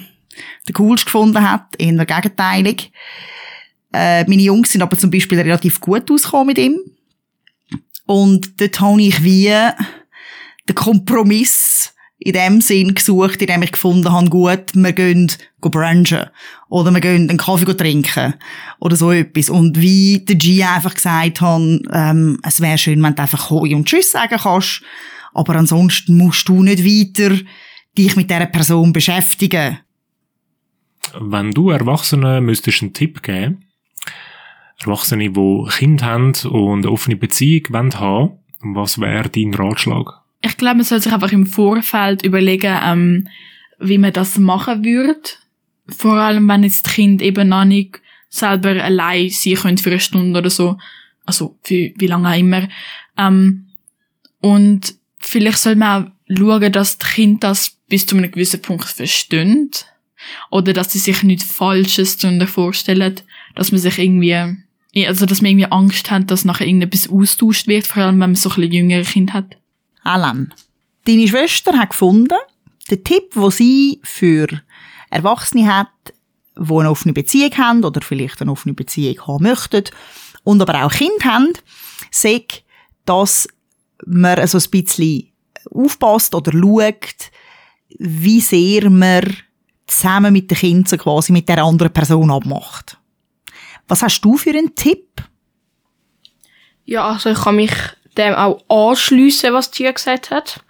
den 0.67 0.73
coolsten 0.73 1.05
gefunden 1.05 1.49
hat, 1.49 1.67
eher 1.77 2.05
gegenteilig. 2.05 2.91
Äh, 3.93 4.25
meine 4.27 4.41
Jungs 4.41 4.71
sind 4.71 4.81
aber 4.81 4.97
zum 4.97 5.11
Beispiel 5.11 5.39
relativ 5.39 5.79
gut 5.79 6.09
ausgekommen 6.11 6.47
mit 6.47 6.57
ihm. 6.57 6.79
Und 8.05 8.59
dort 8.59 8.79
habe 8.79 9.01
ich 9.01 9.23
wie 9.23 9.51
den 10.67 10.75
Kompromiss 10.75 11.93
in 12.17 12.33
dem 12.33 12.61
Sinn 12.61 12.95
gesucht, 12.95 13.41
in 13.41 13.47
dem 13.47 13.61
ich 13.61 13.71
gefunden 13.71 14.11
habe, 14.11 14.29
gut, 14.29 14.73
wir 14.73 14.93
gehen 14.93 15.31
brunchen. 15.59 16.25
Oder 16.69 16.91
wir 16.91 17.01
gehen 17.01 17.29
einen 17.29 17.37
Kaffee 17.37 17.75
trinken. 17.75 18.35
Oder 18.79 18.95
so 18.95 19.11
etwas. 19.11 19.49
Und 19.49 19.79
wie 19.79 20.19
der 20.19 20.35
G 20.35 20.63
einfach 20.63 20.93
gesagt 20.93 21.41
hat, 21.41 21.61
ähm, 21.93 22.39
es 22.43 22.61
wäre 22.61 22.77
schön, 22.77 23.01
wenn 23.03 23.15
du 23.15 23.21
einfach 23.21 23.49
Hoi 23.49 23.75
und 23.75 23.87
Tschüss 23.87 24.11
sagen 24.11 24.37
kannst. 24.41 24.81
Aber 25.33 25.55
ansonsten 25.55 26.17
musst 26.17 26.47
du 26.47 26.63
nicht 26.63 26.83
weiter 26.83 27.37
dich 27.97 28.15
mit 28.15 28.29
dieser 28.29 28.45
Person 28.45 28.93
beschäftigen. 28.93 29.79
Wenn 31.19 31.51
du 31.51 31.69
Erwachsenen 31.69 32.43
müsstest 32.45 32.81
einen 32.81 32.93
Tipp 32.93 33.23
geben, 33.23 33.65
Erwachsene, 34.79 35.29
die 35.29 35.69
Kinder 35.77 36.05
haben 36.05 36.33
und 36.49 36.79
eine 36.79 36.91
offene 36.91 37.15
Beziehung 37.15 37.65
wollen 37.69 37.99
haben. 37.99 38.39
Was 38.59 38.99
wäre 38.99 39.29
dein 39.29 39.53
Ratschlag? 39.53 40.21
Ich 40.41 40.57
glaube, 40.57 40.77
man 40.77 40.85
soll 40.85 40.99
sich 40.99 41.13
einfach 41.13 41.31
im 41.31 41.45
Vorfeld 41.45 42.23
überlegen, 42.23 42.77
ähm, 42.83 43.27
wie 43.79 43.97
man 43.97 44.13
das 44.13 44.37
machen 44.37 44.83
würde. 44.83 45.19
Vor 45.87 46.13
allem, 46.13 46.47
wenn 46.47 46.63
jetzt 46.63 46.85
das 46.85 46.93
Kind 46.93 47.21
eben 47.21 47.49
noch 47.49 47.65
nicht 47.65 48.01
selber 48.29 48.83
allein 48.83 49.29
sein 49.29 49.55
könnte 49.55 49.83
für 49.83 49.91
eine 49.91 49.99
Stunde 49.99 50.39
oder 50.39 50.49
so. 50.49 50.77
Also, 51.25 51.57
für 51.63 51.91
wie 51.95 52.07
lange 52.07 52.29
auch 52.29 52.37
immer. 52.37 52.67
Ähm, 53.17 53.67
und 54.41 54.95
vielleicht 55.19 55.57
soll 55.57 55.75
man 55.75 56.07
auch 56.07 56.11
schauen, 56.37 56.71
dass 56.71 56.97
das 56.97 57.13
Kind 57.13 57.43
das 57.43 57.77
bis 57.87 58.05
zu 58.05 58.17
einem 58.17 58.31
gewissen 58.31 58.61
Punkt 58.61 58.85
versteht. 58.85 59.85
Oder 60.51 60.73
dass 60.73 60.91
sie 60.91 60.99
sich 60.99 61.23
nichts 61.23 61.45
Falsches 61.45 62.17
darunter 62.17 62.47
vorstellen, 62.47 63.15
dass 63.55 63.71
man 63.71 63.81
sich 63.81 63.97
irgendwie, 63.97 64.55
also 65.05 65.25
dass 65.25 65.41
man 65.41 65.51
irgendwie 65.51 65.71
Angst 65.71 66.11
hat, 66.11 66.31
dass 66.31 66.45
nachher 66.45 66.67
irgendetwas 66.67 67.09
austauscht 67.09 67.67
wird, 67.67 67.87
vor 67.87 68.03
allem 68.03 68.15
wenn 68.15 68.31
man 68.31 68.35
so 68.35 68.49
ein 68.49 68.71
jüngere 68.71 69.03
Kind 69.03 69.33
hat. 69.33 69.57
Alan, 70.03 70.53
deine 71.05 71.27
Schwester 71.27 71.77
hat 71.77 71.91
gefunden, 71.91 72.37
der 72.89 73.03
Tipp, 73.03 73.33
den 73.33 73.51
sie 73.51 73.99
für 74.03 74.47
Erwachsene 75.09 75.73
hat, 75.73 75.87
die 76.57 76.73
eine 76.73 76.89
offene 76.89 77.13
Beziehung 77.13 77.57
haben 77.57 77.83
oder 77.83 78.01
vielleicht 78.01 78.41
eine 78.41 78.51
offene 78.51 78.73
Beziehung 78.73 79.27
haben 79.27 79.43
möchten 79.43 79.83
und 80.43 80.61
aber 80.61 80.85
auch 80.85 80.91
Kinder 80.91 81.25
haben, 81.25 81.53
sagt, 82.11 82.63
dass 83.05 83.47
man 84.05 84.45
so 84.47 84.57
ein 84.57 84.69
bisschen 84.69 85.31
aufpasst 85.71 86.35
oder 86.35 86.51
schaut, 86.51 87.31
wie 87.97 88.41
sehr 88.41 88.89
man 88.89 89.35
zusammen 89.87 90.33
mit 90.33 90.49
den 90.51 90.57
Kindern 90.57 90.99
quasi 90.99 91.31
mit 91.31 91.47
der 91.49 91.63
anderen 91.63 91.93
Person 91.93 92.31
abmacht. 92.31 92.97
Was 93.87 94.01
hast 94.01 94.21
du 94.21 94.37
für 94.37 94.51
einen 94.51 94.75
Tipp? 94.75 95.23
Ja, 96.85 97.09
also 97.09 97.31
ich 97.31 97.39
kann 97.39 97.55
mich 97.55 97.73
dem 98.17 98.33
auch 98.33 98.63
anschliessen, 98.69 99.53
was 99.53 99.71
Tia 99.71 99.91
gesagt 99.91 100.31
hat, 100.31 100.63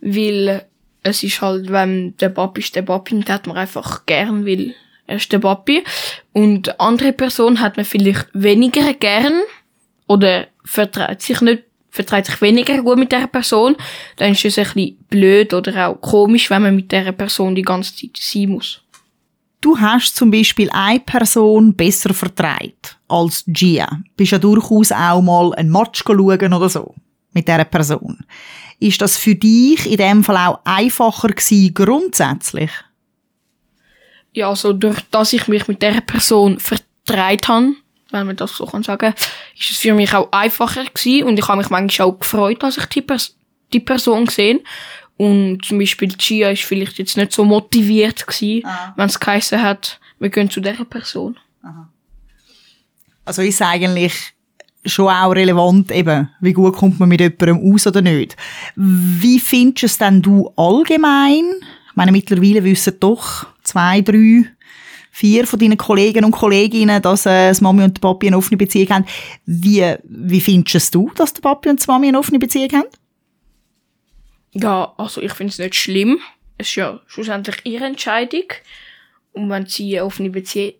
weil 0.00 0.66
es 1.02 1.22
ist 1.22 1.40
halt, 1.40 1.70
wenn 1.70 2.16
der 2.16 2.28
Papi 2.28 2.60
ist 2.60 2.74
der 2.74 2.82
Papi, 2.82 3.14
den 3.14 3.28
hat 3.28 3.46
man 3.46 3.56
einfach 3.56 4.04
gern, 4.06 4.44
weil 4.46 4.74
er 5.06 5.16
ist 5.16 5.32
der 5.32 5.38
Papi. 5.38 5.84
Und 6.32 6.78
andere 6.80 7.12
Person 7.12 7.60
hat 7.60 7.76
man 7.76 7.86
vielleicht 7.86 8.28
weniger 8.32 8.92
gern 8.94 9.40
oder 10.06 10.48
vertraut 10.64 11.22
sich 11.22 11.40
nicht, 11.40 11.64
vertraut 11.90 12.26
sich 12.26 12.40
weniger 12.40 12.82
gut 12.82 12.98
mit 12.98 13.12
der 13.12 13.26
Person. 13.26 13.76
Dann 14.16 14.32
ist 14.32 14.44
es 14.44 14.58
ein 14.58 14.64
bisschen 14.64 14.96
blöd 15.08 15.54
oder 15.54 15.88
auch 15.88 16.00
komisch, 16.00 16.50
wenn 16.50 16.62
man 16.62 16.76
mit 16.76 16.92
der 16.92 17.12
Person 17.12 17.54
die 17.54 17.62
ganze 17.62 17.94
Zeit 17.94 18.16
sein 18.16 18.50
muss. 18.50 18.80
Du 19.60 19.78
hast 19.78 20.14
zum 20.14 20.30
Beispiel 20.30 20.70
eine 20.70 21.00
Person 21.00 21.74
besser 21.74 22.14
vertreibt 22.14 22.96
als 23.08 23.42
Gia. 23.46 23.88
Bist 24.16 24.32
ja 24.32 24.38
durchaus 24.38 24.92
auch 24.92 25.20
mal 25.20 25.52
ein 25.54 25.70
Match 25.70 26.04
schauen 26.06 26.54
oder 26.54 26.68
so 26.68 26.94
mit 27.32 27.48
dieser 27.48 27.64
Person. 27.64 28.24
Ist 28.78 29.00
das 29.00 29.16
für 29.16 29.34
dich 29.34 29.90
in 29.90 29.96
dem 29.96 30.22
Fall 30.22 30.36
auch 30.36 30.60
einfacher 30.64 31.28
gewesen, 31.28 31.74
grundsätzlich? 31.74 32.70
Ja, 34.32 34.50
also 34.50 34.72
durch 34.72 35.00
dass 35.10 35.32
ich 35.32 35.48
mich 35.48 35.66
mit 35.66 35.82
der 35.82 36.00
Person 36.02 36.60
vertreibt 36.60 37.48
habe, 37.48 37.72
wenn 38.10 38.26
man 38.26 38.36
das 38.36 38.56
so 38.56 38.66
kann 38.66 38.82
sagen, 38.82 39.14
ist 39.58 39.70
es 39.70 39.78
für 39.78 39.94
mich 39.94 40.12
auch 40.14 40.28
einfacher 40.32 40.84
gewesen 40.84 41.24
und 41.26 41.38
ich 41.38 41.46
habe 41.48 41.58
mich 41.58 41.70
manchmal 41.70 42.08
auch 42.08 42.18
gefreut, 42.18 42.62
dass 42.62 42.78
ich 42.78 42.86
die, 42.86 43.02
Pers 43.02 43.36
die 43.72 43.80
Person 43.80 44.26
gesehen 44.26 44.60
und 45.16 45.64
zum 45.64 45.78
Beispiel 45.78 46.08
Gia 46.08 46.50
ist 46.50 46.62
vielleicht 46.62 46.98
jetzt 46.98 47.16
nicht 47.16 47.32
so 47.32 47.44
motiviert 47.44 48.26
gewesen, 48.26 48.62
Ah. 48.66 48.94
wenn 48.96 49.06
es 49.06 49.20
geheißen 49.20 49.60
hat, 49.62 50.00
wir 50.18 50.30
gehen 50.30 50.48
zu 50.50 50.60
dieser 50.60 50.84
Person. 50.84 51.36
Also 53.24 53.42
ist 53.42 53.60
eigentlich 53.60 54.14
schon 54.86 55.08
auch 55.08 55.32
relevant, 55.32 55.90
eben, 55.90 56.30
wie 56.40 56.52
gut 56.54 56.76
kommt 56.76 56.98
man 56.98 57.08
mit 57.10 57.20
jemandem 57.20 57.72
aus 57.74 57.86
oder 57.86 58.00
nicht. 58.00 58.36
Wie 58.74 59.38
findest 59.38 59.82
du 59.82 59.86
es 59.86 59.98
denn 59.98 60.22
du 60.22 60.50
allgemein? 60.56 61.44
Ich 61.90 61.96
meine, 61.96 62.12
mittlerweile 62.12 62.64
wissen 62.64 62.94
doch 63.00 63.46
zwei, 63.64 64.00
drei, 64.00 64.44
vier 65.18 65.48
von 65.48 65.58
deinen 65.58 65.76
Kollegen 65.76 66.24
und 66.24 66.30
Kolleginnen, 66.30 67.02
dass 67.02 67.26
äh, 67.26 67.48
das 67.48 67.60
Mami 67.60 67.82
und 67.82 67.96
der 67.96 68.00
Papi 68.00 68.28
eine 68.28 68.38
offene 68.38 68.56
Beziehung 68.56 68.88
haben. 68.90 69.06
Wie, 69.46 69.84
wie 70.04 70.40
findest 70.40 70.76
es 70.76 70.90
du, 70.92 71.10
dass 71.16 71.34
der 71.34 71.42
Papi 71.42 71.68
und 71.68 71.82
die 71.82 71.90
Mami 71.90 72.06
eine 72.06 72.20
offene 72.20 72.38
Beziehung 72.38 72.70
haben? 72.72 72.88
Ja, 74.52 74.94
also 74.96 75.20
ich 75.20 75.32
finde 75.32 75.50
es 75.50 75.58
nicht 75.58 75.74
schlimm. 75.74 76.20
Es 76.56 76.68
ist 76.68 76.76
ja 76.76 77.00
schlussendlich 77.08 77.56
ihre 77.64 77.86
Entscheidung. 77.86 78.44
Und 79.32 79.50
wenn 79.50 79.66
sie 79.66 79.98
eine 79.98 80.06
offene 80.06 80.30
Bezie 80.30 80.76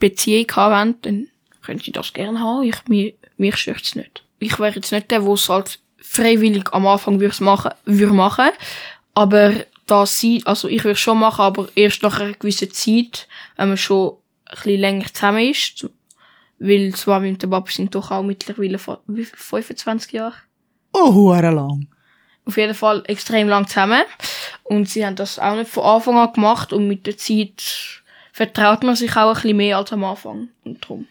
Beziehung 0.00 0.46
haben 0.56 0.72
wollen, 0.74 0.94
dann 1.02 1.28
können 1.62 1.78
sie 1.78 1.92
das 1.92 2.12
gerne 2.12 2.40
haben. 2.40 2.64
Ich, 2.64 2.88
mir, 2.88 3.12
mich 3.36 3.56
stört 3.56 3.82
es 3.82 3.94
nicht. 3.94 4.24
Ich 4.40 4.58
wäre 4.58 4.74
jetzt 4.74 4.90
nicht 4.90 5.12
der, 5.12 5.20
der 5.20 5.30
es 5.30 5.48
halt 5.48 5.78
freiwillig 5.98 6.72
am 6.72 6.88
Anfang 6.88 7.20
würde 7.20 7.44
machen, 7.44 7.70
würde 7.84 8.14
machen. 8.14 8.50
Aber 9.14 9.52
da 9.86 10.04
sie, 10.06 10.42
also 10.44 10.68
ich 10.68 10.84
würde 10.84 10.96
schon 10.98 11.18
machen, 11.18 11.42
aber 11.42 11.68
erst 11.74 12.02
nach 12.02 12.18
einer 12.20 12.32
gewissen 12.32 12.70
Zeit, 12.72 13.28
wenn 13.56 13.68
man 13.68 13.76
schon 13.76 14.16
ein 14.46 14.54
bisschen 14.56 14.80
länger 14.80 15.06
zusammen 15.12 15.48
ist. 15.50 15.88
Weil 16.58 16.94
zwar 16.94 17.20
mit 17.20 17.42
dem 17.42 17.50
Papa 17.50 17.70
sind 17.70 17.94
doch 17.94 18.10
auch 18.10 18.22
mittlerweile 18.22 18.78
fa- 18.78 19.00
wie 19.06 19.24
viel? 19.24 19.36
25 19.36 20.12
Jahre 20.12 20.34
Oh, 20.92 21.12
hure 21.12 21.50
lang. 21.50 21.86
auf 22.46 22.56
jeden 22.56 22.74
Fall 22.74 23.02
extrem 23.06 23.48
lang 23.48 23.66
zusammen. 23.68 24.02
Und 24.64 24.88
sie 24.88 25.04
haben 25.04 25.16
das 25.16 25.38
auch 25.38 25.54
nicht 25.56 25.70
von 25.70 25.84
Anfang 25.84 26.16
an 26.16 26.32
gemacht 26.32 26.72
und 26.72 26.88
mit 26.88 27.06
der 27.06 27.16
Zeit 27.18 28.02
vertraut 28.32 28.82
man 28.82 28.96
sich 28.96 29.14
auch 29.16 29.28
ein 29.28 29.34
bisschen 29.34 29.56
mehr 29.58 29.76
als 29.76 29.92
am 29.92 30.04
Anfang. 30.04 30.48
Und 30.64 30.82
darum. 30.82 31.06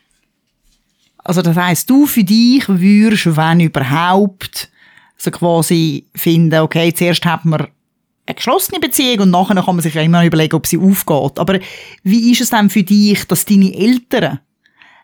Also 1.17 1.41
das 1.41 1.55
heisst, 1.55 1.89
du 1.89 2.05
für 2.05 2.23
dich 2.23 2.63
würdest, 2.67 3.35
wenn 3.37 3.59
überhaupt, 3.59 4.69
so 5.17 5.31
quasi 5.31 6.05
finden, 6.15 6.59
okay, 6.61 6.93
zuerst 6.93 7.25
hat 7.25 7.45
man 7.45 7.67
eine 8.25 8.35
geschlossene 8.35 8.79
Beziehung 8.79 9.21
und 9.21 9.31
nachher 9.31 9.55
kann 9.55 9.75
man 9.75 9.81
sich 9.81 9.93
ja 9.93 10.01
immer 10.01 10.25
überlegen, 10.25 10.55
ob 10.55 10.65
sie 10.65 10.77
aufgeht. 10.77 11.39
Aber 11.39 11.59
wie 12.03 12.31
ist 12.31 12.41
es 12.41 12.49
denn 12.49 12.69
für 12.69 12.83
dich, 12.83 13.25
dass 13.25 13.45
deine 13.45 13.73
Eltern 13.75 14.39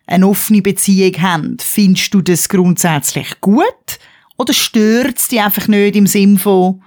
eine 0.07 0.27
offene 0.27 0.61
Beziehung 0.61 1.21
haben? 1.21 1.57
Findest 1.59 2.13
du 2.13 2.21
das 2.21 2.49
grundsätzlich 2.49 3.39
gut? 3.39 3.99
Oder 4.37 4.53
stört 4.53 5.19
es 5.19 5.27
dich 5.27 5.39
einfach 5.39 5.67
nicht 5.67 5.95
im 5.95 6.07
Sinn 6.07 6.39
von, 6.39 6.81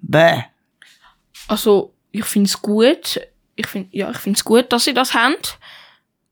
bäh, 0.00 0.42
Also, 1.48 1.92
ich 2.12 2.24
finde 2.24 2.46
es 2.46 2.60
gut. 2.60 3.20
Ich 3.56 3.66
find, 3.66 3.92
ja, 3.92 4.10
ich 4.10 4.18
finde 4.18 4.36
es 4.36 4.44
gut, 4.44 4.72
dass 4.72 4.84
sie 4.84 4.94
das 4.94 5.14
haben. 5.14 5.34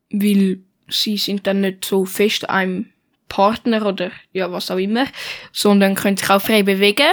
Weil 0.09 0.59
sie 0.87 1.17
sind 1.17 1.45
dann 1.45 1.61
nicht 1.61 1.83
so 1.83 2.05
fest 2.05 2.49
einem 2.49 2.87
Partner 3.27 3.85
oder 3.85 4.11
ja, 4.33 4.51
was 4.51 4.71
auch 4.71 4.77
immer, 4.77 5.05
sondern 5.51 5.95
können 5.95 6.17
sich 6.17 6.29
auch 6.29 6.41
frei 6.41 6.63
bewegen. 6.63 7.11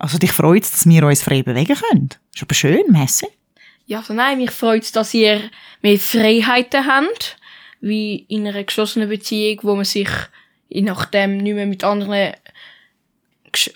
Also 0.00 0.16
dich 0.16 0.32
freut 0.32 0.62
es, 0.62 0.72
dass 0.72 0.86
wir 0.86 1.04
uns 1.04 1.22
frei 1.22 1.42
bewegen 1.42 1.76
können? 1.76 2.08
Ist 2.34 2.42
aber 2.42 2.54
schön, 2.54 2.84
Messi. 2.88 3.26
Ja, 3.84 3.98
also 3.98 4.14
nein, 4.14 4.38
mich 4.38 4.50
freut 4.50 4.82
es, 4.82 4.92
dass 4.92 5.12
ihr 5.12 5.50
mehr 5.82 5.98
Freiheiten 5.98 6.86
habt, 6.86 7.36
wie 7.82 8.24
in 8.28 8.48
einer 8.48 8.64
geschlossenen 8.64 9.10
Beziehung, 9.10 9.60
wo 9.62 9.74
man 9.76 9.84
sich 9.84 10.08
je 10.70 10.80
nachdem 10.80 11.36
nicht 11.36 11.54
mehr 11.54 11.66
mit 11.66 11.84
anderen, 11.84 12.32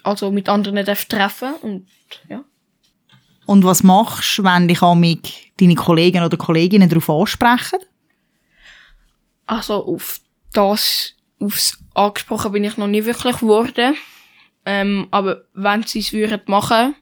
also 0.03 0.31
mit 0.31 0.49
anderen 0.49 0.87
darf 0.87 1.05
treffen 1.05 1.55
und 1.57 1.87
ja. 2.29 2.43
Und 3.45 3.63
was 3.65 3.83
machst 3.83 4.39
du, 4.39 4.45
wenn 4.45 4.67
dich 4.67 4.81
amig 4.81 5.53
deine 5.59 5.75
Kollegen 5.75 6.25
oder 6.25 6.39
Kolleginnen 6.39 6.89
darauf 6.89 7.11
ansprechen? 7.11 7.81
Also 9.45 9.85
auf 9.85 10.21
das, 10.55 11.15
aufs 11.39 11.79
angesprochen 11.93 12.53
bin 12.53 12.65
ich 12.65 12.79
noch 12.79 12.87
nie 12.87 13.05
wirklich 13.05 13.37
geworden. 13.37 13.95
Ähm, 14.67 15.09
aber 15.11 15.45
wenn 15.53 15.83
sie 15.83 16.01
es 16.01 16.13
würden 16.13 16.41
machen, 16.47 16.95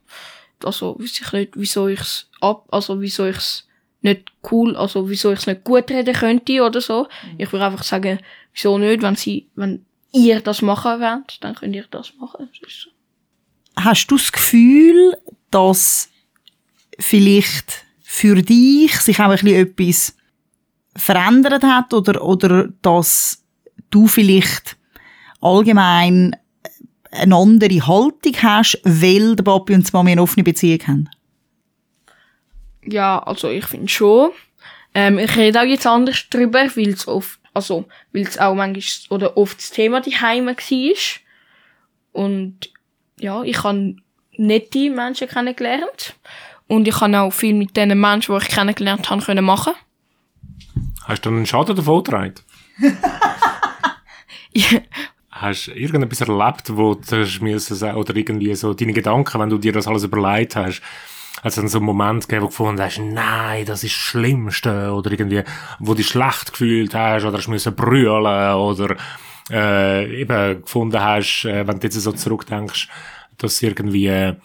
also 0.65 0.97
wüsste 0.99 1.25
ich 1.25 1.33
nicht, 1.33 1.53
wieso 1.55 1.89
ich 1.89 2.01
es 2.01 2.31
ab, 2.41 2.67
also 2.71 3.01
wieso 3.01 3.27
ich 3.27 3.37
es 3.37 3.69
nicht 4.01 4.33
cool, 4.51 4.77
also 4.77 5.09
wieso 5.09 5.33
ich 5.33 5.41
es 5.41 5.47
nicht 5.47 5.65
gut 5.65 5.91
reden 5.91 6.15
könnte 6.15 6.63
oder 6.63 6.81
so. 6.81 7.09
Ich 7.39 7.53
würde 7.53 7.67
einfach 7.67 7.85
sagen, 7.85 8.19
wieso 8.53 8.79
nicht, 8.79 9.03
wenn 9.03 9.17
sie, 9.17 9.49
wenn 9.55 9.85
ihr 10.13 10.41
das 10.41 10.63
machen 10.63 11.01
wollt, 11.01 11.39
dann 11.43 11.55
könnt 11.55 11.75
ihr 11.75 11.87
das 11.91 12.13
machen. 12.19 12.49
Das 12.61 12.73
so. 12.73 12.91
Hast 13.77 14.07
du 14.09 14.17
das 14.17 14.33
Gefühl, 14.33 15.17
dass 15.51 16.11
vielleicht 16.99 17.85
für 18.03 18.43
dich 18.43 18.95
sich 19.01 19.19
auch 19.21 19.31
ein 19.31 19.39
bisschen 19.39 19.55
etwas 19.55 20.17
verändert 20.95 21.63
hat 21.63 21.95
oder, 21.95 22.23
oder 22.23 22.69
dass 22.83 23.43
du 23.91 24.07
vielleicht 24.07 24.77
allgemein 25.41 26.37
eine 27.13 27.37
andere 27.37 27.87
Haltung 27.87 28.37
hast, 28.43 28.81
weil 28.85 29.37
der 29.37 29.45
Papi 29.45 29.75
und 29.75 29.87
die 29.87 29.93
Mami 29.93 30.13
eine 30.13 30.23
offene 30.23 30.43
Beziehung 30.43 30.81
haben? 30.87 31.11
Ja, 32.85 33.21
also 33.21 33.49
ich 33.49 33.67
finde 33.67 33.89
schon. 33.89 34.31
Ähm, 34.95 35.19
ich 35.19 35.37
rede 35.37 35.61
auch 35.61 35.65
jetzt 35.65 35.87
anders 35.87 36.29
drüber, 36.29 36.67
weil 36.75 36.89
es 36.89 37.07
oft, 37.07 37.39
also, 37.55 37.87
weil 38.13 38.23
es 38.23 38.39
auch 38.39 38.55
manchmal 38.55 38.85
oder 39.11 39.37
oft 39.37 39.59
das 39.59 39.71
Thema 39.71 40.01
die 40.01 40.17
Heime 40.17 40.57
war. 40.57 41.21
Und 42.13 42.71
ja, 43.19 43.43
ich 43.43 43.63
habe 43.63 43.97
nette 44.37 44.91
Menschen 44.91 45.29
kennengelernt. 45.29 46.15
Und 46.67 46.89
ich 46.89 47.01
habe 47.01 47.21
auch 47.21 47.33
viel 47.33 47.55
mit 47.55 47.77
den 47.77 47.99
Menschen, 48.01 48.37
die 48.37 48.45
ich 48.45 48.51
kennengelernt 48.51 49.11
habe, 49.11 49.23
können 49.23 49.45
machen. 49.45 49.75
Hast 51.05 51.25
du 51.25 51.31
einen 51.31 51.47
Schaden 51.47 51.77
davon 51.77 52.03
getragen? 52.03 52.35
Hast 55.43 55.67
du 55.67 55.73
irgendetwas 55.73 56.21
erlebt, 56.21 56.77
wo 56.77 56.95
du 56.95 57.21
hast 57.21 57.41
müssen 57.41 57.95
oder 57.97 58.15
irgendwie 58.15 58.55
so 58.55 58.75
deine 58.75 58.93
Gedanken, 58.93 59.41
wenn 59.41 59.51
du 59.51 59.59
dir 59.59 59.73
das 59.73 59.89
alles 59.89 60.05
überlegt 60.05 60.55
hast, 60.55 60.81
hat 61.39 61.47
es 61.47 61.57
dann 61.57 61.67
so 61.67 61.79
einen 61.79 61.87
Moment 61.87 62.29
gegeben, 62.29 62.43
wo 62.43 62.47
du 62.47 62.51
gefunden 62.51 62.81
hast, 62.81 63.01
nein, 63.01 63.67
das 63.67 63.83
ist 63.83 63.97
das 63.97 64.01
Schlimmste, 64.01 64.93
oder 64.93 65.11
irgendwie, 65.11 65.43
wo 65.81 65.95
du 65.95 65.97
dich 65.97 66.07
schlecht 66.07 66.53
gefühlt 66.53 66.95
hast, 66.95 67.25
oder 67.25 67.39
hast 67.39 67.49
müssen 67.49 67.75
brüllen, 67.75 68.55
oder 68.55 68.97
äh, 69.51 70.21
eben 70.21 70.63
gefunden 70.63 71.01
hast, 71.01 71.45
äh, 71.45 71.67
wenn 71.67 71.81
du 71.81 71.89
jetzt 71.89 72.01
so 72.01 72.13
zurückdenkst, 72.13 72.89
dass 73.39 73.61
irgendwie, 73.63 74.37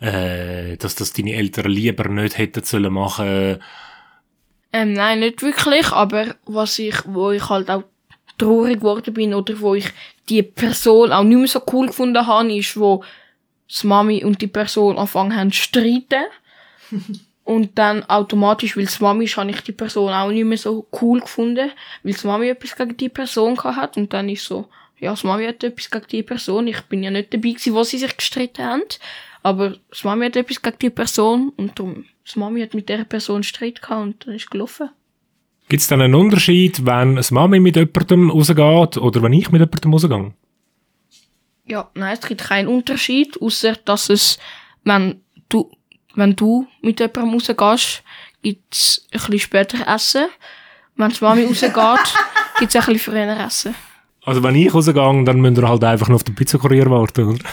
äh, 0.00 0.76
dass 0.78 0.94
das 0.94 1.12
deine 1.12 1.34
Eltern 1.34 1.70
lieber 1.70 2.08
nicht 2.08 2.38
hätten 2.38 2.64
sollen 2.64 2.94
machen. 2.94 3.58
Ähm, 4.72 4.94
nein, 4.94 5.20
nicht 5.20 5.42
wirklich, 5.42 5.92
aber 5.92 6.36
was 6.46 6.78
ich, 6.78 6.96
wo 7.04 7.32
ich 7.32 7.50
halt 7.50 7.70
auch 7.70 7.84
traurig 8.38 8.80
geworden 8.80 9.14
bin 9.14 9.34
oder 9.34 9.60
wo 9.60 9.74
ich 9.74 9.88
die 10.28 10.42
Person 10.42 11.12
auch 11.12 11.24
nicht 11.24 11.38
mehr 11.38 11.48
so 11.48 11.62
cool 11.72 11.86
gefunden 11.86 12.26
habe, 12.26 12.54
ist, 12.54 12.78
wo 12.78 13.04
das 13.68 13.84
Mami 13.84 14.24
und 14.24 14.40
die 14.40 14.46
Person 14.46 14.98
anfangen 14.98 15.36
haben 15.36 15.52
zu 15.52 15.62
streiten. 15.62 16.24
und 17.44 17.78
dann 17.78 18.04
automatisch, 18.04 18.76
weil 18.76 18.84
es 18.84 19.00
Mami 19.00 19.24
ist, 19.24 19.36
habe 19.36 19.50
ich 19.50 19.60
die 19.62 19.72
Person 19.72 20.12
auch 20.12 20.30
nicht 20.30 20.44
mehr 20.44 20.58
so 20.58 20.86
cool 21.00 21.20
gefunden, 21.20 21.70
weil 22.02 22.12
das 22.12 22.24
Mami 22.24 22.48
etwas 22.48 22.76
gegen 22.76 22.96
die 22.96 23.08
Person 23.08 23.56
gehabt 23.56 23.76
hat. 23.76 23.96
Und 23.96 24.12
dann 24.12 24.28
ist 24.28 24.44
so, 24.44 24.68
ja, 24.98 25.10
das 25.10 25.24
Mami 25.24 25.46
hat 25.46 25.64
etwas 25.64 25.90
gegen 25.90 26.06
die 26.10 26.22
Person. 26.22 26.66
Ich 26.68 26.80
bin 26.82 27.02
ja 27.02 27.10
nicht 27.10 27.32
dabei 27.32 27.50
gewesen, 27.50 27.74
wo 27.74 27.82
sie 27.82 27.98
sich 27.98 28.16
gestritten 28.16 28.64
haben. 28.64 28.82
Aber 29.42 29.76
das 29.90 30.04
Mami 30.04 30.26
hat 30.26 30.36
etwas 30.36 30.62
gegen 30.62 30.78
die 30.78 30.90
Person 30.90 31.52
und 31.56 31.78
darum, 31.78 32.04
das 32.24 32.36
Mami 32.36 32.60
hat 32.60 32.74
mit 32.74 32.88
der 32.88 33.04
Person 33.04 33.42
Streit 33.42 33.82
gehabt 33.82 34.02
und 34.02 34.26
dann 34.26 34.34
ist 34.34 34.50
gelaufen. 34.50 34.90
Gibt 35.68 35.80
es 35.80 35.88
dann 35.88 36.02
einen 36.02 36.14
Unterschied, 36.14 36.84
wenn 36.84 37.16
das 37.16 37.30
Mami 37.30 37.60
mit 37.60 37.76
jemandem 37.76 38.30
rausgeht 38.30 38.98
oder 38.98 39.22
wenn 39.22 39.32
ich 39.32 39.50
mit 39.50 39.60
jemandem 39.60 39.92
rausgehe? 39.92 40.32
Ja, 41.64 41.90
nein, 41.94 42.16
es 42.20 42.26
gibt 42.26 42.42
keinen 42.42 42.68
Unterschied, 42.68 43.40
außer 43.40 43.76
dass 43.84 44.10
es, 44.10 44.38
wenn 44.84 45.22
du, 45.48 45.70
wenn 46.14 46.36
du 46.36 46.66
mit 46.82 47.00
jemandem 47.00 47.34
rausgehst, 47.34 48.02
gibt's 48.42 49.06
ein 49.12 49.18
bisschen 49.20 49.38
später 49.38 49.86
Essen. 49.86 50.26
Wenn 50.96 51.10
die 51.10 51.24
Mami 51.24 51.44
rausgeht, 51.46 52.14
gibt's 52.58 52.76
ein 52.76 52.82
bisschen 52.82 52.98
früher 52.98 53.46
Essen. 53.46 53.74
Also 54.24 54.42
wenn 54.42 54.54
ich 54.54 54.72
rausgehe, 54.72 55.24
dann 55.24 55.40
müsst 55.40 55.58
ihr 55.58 55.68
halt 55.68 55.84
einfach 55.84 56.08
noch 56.08 56.16
auf 56.16 56.24
den 56.24 56.34
Pizzakurier 56.34 56.90
warten, 56.90 57.24
oder? 57.28 57.44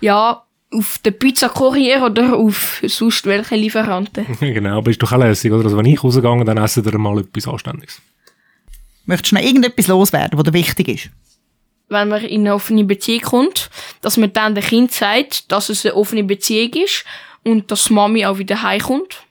Ja, 0.00 0.45
auf 0.72 0.98
den 0.98 1.18
Pizzakurier 1.18 2.02
oder 2.02 2.36
auf 2.36 2.82
sonst 2.86 3.24
welche 3.26 3.56
Lieferanten. 3.56 4.26
genau, 4.40 4.78
aber 4.78 4.90
ist 4.90 5.02
doch 5.02 5.12
auch 5.12 5.18
lässig, 5.18 5.52
oder? 5.52 5.64
Also 5.64 5.76
wenn 5.76 5.86
ich 5.86 6.02
rausgehe, 6.02 6.44
dann 6.44 6.58
essen 6.58 6.84
ihr 6.84 6.98
mal 6.98 7.20
etwas 7.20 7.48
Anständiges. 7.48 8.00
Möchtest 9.04 9.32
du 9.32 9.36
noch 9.36 9.42
irgendetwas 9.42 9.86
loswerden, 9.86 10.38
was 10.38 10.44
dir 10.44 10.52
wichtig 10.52 10.88
ist? 10.88 11.10
Wenn 11.88 12.08
man 12.08 12.24
in 12.24 12.40
eine 12.40 12.54
offene 12.54 12.82
Beziehung 12.82 13.22
kommt, 13.22 13.70
dass 14.00 14.16
man 14.16 14.32
dann 14.32 14.56
dem 14.56 14.64
Kind 14.64 14.90
sagt, 14.90 15.52
dass 15.52 15.68
es 15.68 15.86
eine 15.86 15.94
offene 15.94 16.24
Beziehung 16.24 16.72
ist 16.72 17.04
und 17.44 17.70
dass 17.70 17.84
die 17.84 17.92
Mami 17.92 18.26
auch 18.26 18.38
wieder 18.38 18.62
heimkommt. 18.62 19.22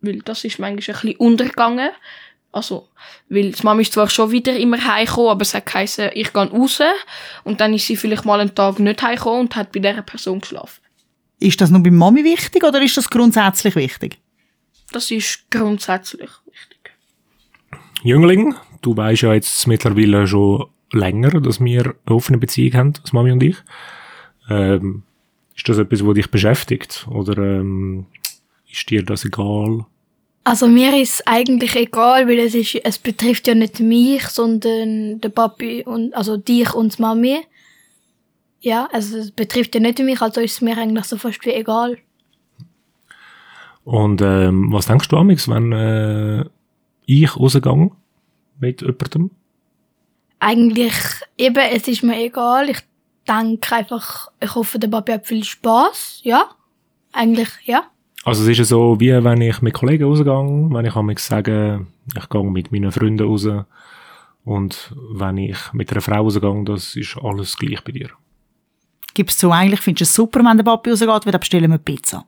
Weil 0.00 0.20
das 0.20 0.44
ist 0.44 0.58
manchmal 0.58 0.70
ein 0.70 0.76
bisschen 0.76 1.16
untergegangen. 1.16 1.90
Also, 2.50 2.88
weil 3.28 3.52
die 3.52 3.62
Mami 3.62 3.82
ist 3.82 3.92
zwar 3.92 4.08
schon 4.08 4.30
wieder 4.30 4.56
immer 4.56 4.82
heimgekommen, 4.82 5.30
aber 5.30 5.42
es 5.42 5.54
hat 5.54 5.66
geheißen, 5.66 6.10
ich 6.14 6.32
gehe 6.32 6.50
raus. 6.50 6.80
Und 7.44 7.60
dann 7.60 7.74
ist 7.74 7.86
sie 7.86 7.96
vielleicht 7.96 8.24
mal 8.24 8.40
einen 8.40 8.54
Tag 8.54 8.78
nicht 8.78 9.02
heimgekommen 9.02 9.40
und 9.40 9.56
hat 9.56 9.72
bei 9.72 9.80
dieser 9.80 10.02
Person 10.02 10.40
geschlafen. 10.40 10.80
Ist 11.40 11.60
das 11.60 11.70
nur 11.70 11.82
bei 11.82 11.90
Mami 11.90 12.24
wichtig 12.24 12.64
oder 12.64 12.82
ist 12.82 12.96
das 12.96 13.10
grundsätzlich 13.10 13.76
wichtig? 13.76 14.18
Das 14.92 15.10
ist 15.10 15.50
grundsätzlich 15.50 16.30
wichtig. 16.46 16.92
Jüngling, 18.02 18.54
du 18.80 18.96
weißt 18.96 19.22
ja 19.22 19.34
jetzt 19.34 19.66
mittlerweile 19.66 20.26
schon 20.26 20.66
länger, 20.92 21.40
dass 21.40 21.60
wir 21.60 21.94
eine 22.06 22.16
offene 22.16 22.38
Beziehung 22.38 22.74
haben, 22.74 22.92
das 22.94 23.12
Mami 23.12 23.30
und 23.32 23.42
ich. 23.42 23.56
Ähm, 24.48 25.02
ist 25.54 25.68
das 25.68 25.78
etwas, 25.78 26.04
was 26.06 26.14
dich 26.14 26.30
beschäftigt? 26.30 27.06
Oder 27.10 27.36
ähm, 27.38 28.06
ist 28.70 28.88
dir 28.88 29.04
das 29.04 29.24
egal? 29.24 29.84
Also 30.48 30.66
mir 30.66 30.96
ist 30.96 31.28
eigentlich 31.28 31.76
egal, 31.76 32.26
weil 32.26 32.38
es 32.38 32.54
ist, 32.54 32.76
es 32.76 32.98
betrifft 32.98 33.46
ja 33.46 33.54
nicht 33.54 33.80
mich, 33.80 34.26
sondern 34.28 35.20
der 35.20 35.28
Papi 35.28 35.84
und 35.84 36.14
also 36.14 36.38
dich 36.38 36.72
und 36.72 36.96
die 36.96 37.02
Mami. 37.02 37.40
Ja, 38.60 38.88
also 38.90 39.18
es 39.18 39.30
betrifft 39.30 39.74
ja 39.74 39.80
nicht 39.82 39.98
mich, 39.98 40.22
also 40.22 40.40
ist 40.40 40.52
es 40.52 40.60
mir 40.62 40.78
eigentlich 40.78 41.04
so 41.04 41.18
fast 41.18 41.44
wie 41.44 41.52
egal. 41.52 41.98
Und 43.84 44.22
ähm, 44.22 44.72
was 44.72 44.86
denkst 44.86 45.08
du 45.08 45.18
amix, 45.18 45.48
wenn 45.48 45.70
äh, 45.72 46.46
ich 47.04 47.36
rausgehe 47.36 47.90
mit 48.58 48.80
jemandem? 48.80 49.30
Eigentlich 50.38 50.94
eben, 51.36 51.62
es 51.74 51.86
ist 51.88 52.02
mir 52.02 52.24
egal. 52.24 52.70
Ich 52.70 52.80
denke 53.28 53.74
einfach, 53.74 54.28
ich 54.40 54.54
hoffe, 54.54 54.78
der 54.78 54.88
Papi 54.88 55.12
hat 55.12 55.26
viel 55.26 55.44
Spaß. 55.44 56.20
Ja, 56.22 56.52
eigentlich 57.12 57.50
ja. 57.64 57.84
Also 58.24 58.42
es 58.42 58.48
ist 58.48 58.58
ja 58.58 58.64
so, 58.64 58.98
wie 59.00 59.12
wenn 59.24 59.40
ich 59.40 59.62
mit 59.62 59.74
Kollegen 59.74 60.04
rausgehe, 60.04 60.70
wenn 60.70 60.84
ich 60.84 60.96
amix 60.96 61.26
sage, 61.26 61.86
ich 62.16 62.28
gehe 62.28 62.44
mit 62.44 62.72
meinen 62.72 62.92
Freunden 62.92 63.26
raus 63.26 63.48
und 64.44 64.94
wenn 65.12 65.38
ich 65.38 65.72
mit 65.72 65.90
einer 65.92 66.00
Frau 66.00 66.22
rausgehe, 66.22 66.64
das 66.64 66.96
ist 66.96 67.16
alles 67.22 67.56
gleich 67.56 67.82
bei 67.84 67.92
dir. 67.92 68.10
Gibst 69.14 69.42
du 69.42 69.50
eigentlich, 69.50 69.80
findest 69.80 70.00
du 70.00 70.04
es 70.04 70.14
super, 70.14 70.40
wenn 70.44 70.56
der 70.56 70.64
Papi 70.64 70.90
rausgeht, 70.90 71.08
weil 71.08 71.32
dann 71.32 71.40
bestellen 71.40 71.70
wir 71.70 71.78
Pizza? 71.78 72.26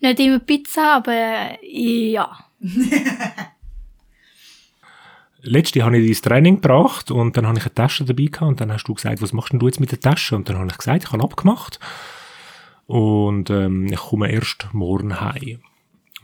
Nicht 0.00 0.20
immer 0.20 0.38
Pizza, 0.40 0.96
aber 0.96 1.12
äh, 1.62 2.10
ja. 2.10 2.30
Letzte 5.42 5.84
habe 5.84 5.98
ich 5.98 6.20
dein 6.20 6.30
Training 6.30 6.60
gebracht 6.60 7.10
und 7.10 7.36
dann 7.36 7.46
habe 7.46 7.58
ich 7.58 7.64
eine 7.64 7.74
Tasche 7.74 8.04
dabei 8.04 8.24
gehabt 8.24 8.42
und 8.42 8.60
dann 8.60 8.72
hast 8.72 8.84
du 8.84 8.94
gesagt, 8.94 9.22
was 9.22 9.32
machst 9.32 9.52
denn 9.52 9.60
du 9.60 9.66
jetzt 9.66 9.78
mit 9.78 9.92
der 9.92 10.00
Tasche? 10.00 10.34
Und 10.34 10.48
dann 10.48 10.58
habe 10.58 10.68
ich 10.70 10.78
gesagt, 10.78 11.04
ich 11.04 11.12
habe 11.12 11.22
abgemacht 11.22 11.78
und 12.86 13.50
ähm, 13.50 13.86
ich 13.86 13.98
komme 13.98 14.30
erst 14.30 14.68
morgen 14.72 15.20
heim. 15.20 15.60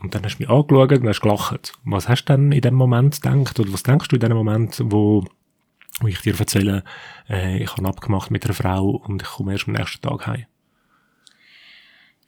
Und 0.01 0.15
dann 0.15 0.23
hast 0.23 0.37
du 0.37 0.43
mich 0.43 0.49
angeschaut 0.49 0.91
und 0.91 1.07
hast 1.07 1.21
gelacht. 1.21 1.73
Was 1.85 2.09
hast 2.09 2.25
du 2.25 2.33
denn 2.33 2.51
in 2.51 2.61
dem 2.61 2.75
Moment 2.75 3.21
gedacht 3.21 3.59
oder 3.59 3.71
was 3.71 3.83
denkst 3.83 4.09
du 4.09 4.15
in 4.15 4.21
dem 4.21 4.33
Moment, 4.33 4.81
wo, 4.83 5.23
wo 6.01 6.07
ich 6.07 6.19
dir 6.19 6.37
erzähle, 6.37 6.83
äh, 7.29 7.63
ich 7.63 7.71
habe 7.71 7.87
abgemacht 7.87 8.31
mit 8.31 8.43
einer 8.45 8.53
Frau 8.53 8.89
und 8.89 9.21
ich 9.21 9.27
komme 9.29 9.53
erst 9.53 9.67
am 9.67 9.75
nächsten 9.75 10.01
Tag 10.01 10.27
heim? 10.27 10.45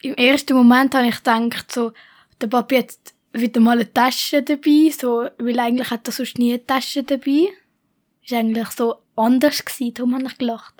Im 0.02 0.14
ersten 0.14 0.56
Moment 0.56 0.94
habe 0.94 1.08
ich 1.08 1.16
gedacht, 1.16 1.72
so, 1.72 1.92
der 2.40 2.46
Papi 2.46 2.76
hat 2.78 2.94
wieder 3.32 3.60
mal 3.60 3.72
eine 3.72 3.92
Tasche 3.92 4.42
dabei, 4.42 4.90
so, 4.90 5.28
weil 5.38 5.58
eigentlich 5.58 5.90
hat 5.90 6.06
er 6.08 6.12
sonst 6.12 6.38
nie 6.38 6.52
eine 6.52 6.66
Tasche 6.66 7.02
dabei. 7.02 7.48
Ist 8.22 8.32
eigentlich 8.32 8.68
so 8.68 8.96
anders 9.16 9.64
gewesen, 9.64 9.94
darum 9.94 10.14
habe 10.14 10.26
ich 10.26 10.38
gelacht. 10.38 10.75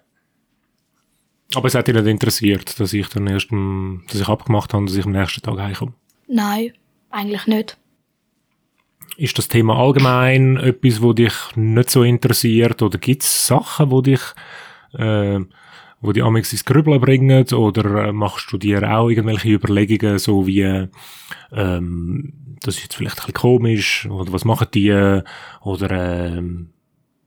Aber 1.55 1.69
es 1.69 1.75
hat 1.75 1.87
dich 1.87 1.95
nicht 1.95 2.07
interessiert, 2.07 2.79
dass 2.81 2.93
ich 2.93 3.09
dann 3.09 3.27
erst, 3.27 3.51
dass 3.51 4.21
ich 4.21 4.29
abgemacht 4.29 4.75
habe, 4.75 4.87
dass 4.87 4.97
ich 4.97 5.05
am 5.05 5.13
nächsten 5.13 5.43
Tag 5.43 5.59
heimkomme. 5.59 5.95
Nein, 6.27 6.73
eigentlich 7.11 7.47
nicht. 7.47 7.79
Ist 9.17 9.39
das 9.39 9.49
Thema 9.49 9.79
allgemein 9.79 10.57
etwas, 10.57 11.01
wo 11.01 11.13
dich 11.13 11.33
nicht 11.55 11.91
so 11.91 12.03
interessiert? 12.03 12.83
Oder 12.83 12.99
gibt 12.99 13.23
es 13.23 13.47
Sachen, 13.47 13.91
wo 13.91 14.03
dich, 14.03 14.21
äh, 14.93 15.41
wo 16.01 16.13
die 16.13 16.23
amigs 16.23 16.53
ins 16.53 16.65
Grübeln 16.65 17.01
bringen? 17.01 17.47
Oder 17.55 18.09
äh, 18.09 18.13
machst 18.13 18.53
du 18.53 18.59
dir 18.59 18.83
auch 18.95 19.09
irgendwelche 19.09 19.51
Überlegungen, 19.51 20.19
so 20.19 20.47
wie, 20.47 20.89
ähm, 21.53 22.33
das 22.61 22.77
ist 22.77 22.83
jetzt 22.83 22.97
vielleicht 22.97 23.21
ein 23.21 23.27
bisschen 23.27 23.35
komisch, 23.35 24.07
oder 24.11 24.33
was 24.33 24.45
machen 24.45 24.69
die, 24.75 25.23
oder, 25.63 25.91
ähm, 25.91 26.71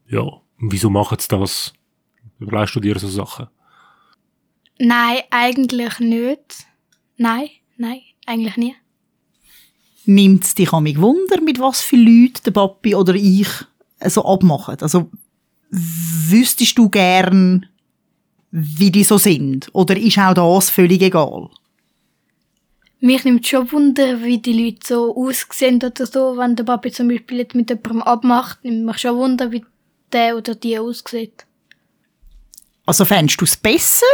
ja, 0.08 0.24
wieso 0.58 0.90
machen 0.90 1.18
sie 1.18 1.28
das? 1.28 1.72
Überlegst 2.38 2.76
du 2.76 2.80
dir 2.80 2.98
so 2.98 3.08
Sachen? 3.08 3.48
Nein, 4.82 5.18
eigentlich 5.28 6.00
nicht. 6.00 6.64
Nein, 7.18 7.50
nein, 7.76 8.00
eigentlich 8.24 8.56
nie. 8.56 8.74
Nimmt 10.06 10.44
es 10.44 10.54
dich 10.54 10.72
amig 10.72 10.98
Wunder, 10.98 11.38
mit 11.42 11.60
was 11.60 11.82
für 11.82 11.96
Leuten 11.96 12.42
der 12.46 12.52
Papi 12.52 12.94
oder 12.94 13.14
ich 13.14 13.46
so 14.06 14.24
abmachen? 14.24 14.78
Also, 14.80 15.10
wüsstest 15.68 16.78
du 16.78 16.88
gern, 16.88 17.66
wie 18.52 18.90
die 18.90 19.04
so 19.04 19.18
sind? 19.18 19.68
Oder 19.74 19.98
ist 19.98 20.18
auch 20.18 20.32
das 20.32 20.70
völlig 20.70 21.02
egal? 21.02 21.50
Mich 23.00 23.24
nimmt 23.24 23.46
schon 23.46 23.70
Wunder, 23.72 24.22
wie 24.22 24.38
die 24.38 24.64
Leute 24.64 24.86
so 24.86 25.14
aussehen 25.14 25.76
oder 25.76 26.06
so. 26.06 26.38
Wenn 26.38 26.56
der 26.56 26.64
Papi 26.64 26.90
zum 26.90 27.08
Beispiel 27.08 27.36
jetzt 27.36 27.54
mit 27.54 27.68
jemandem 27.68 28.00
abmacht, 28.00 28.64
nimmt 28.64 28.86
mich 28.86 28.96
schon 28.96 29.18
Wunder, 29.18 29.52
wie 29.52 29.64
der 30.10 30.38
oder 30.38 30.54
die 30.54 30.78
aussieht. 30.78 31.44
Also 32.86 33.04
fändest 33.04 33.42
du 33.42 33.44
es 33.44 33.56
besser, 33.56 34.06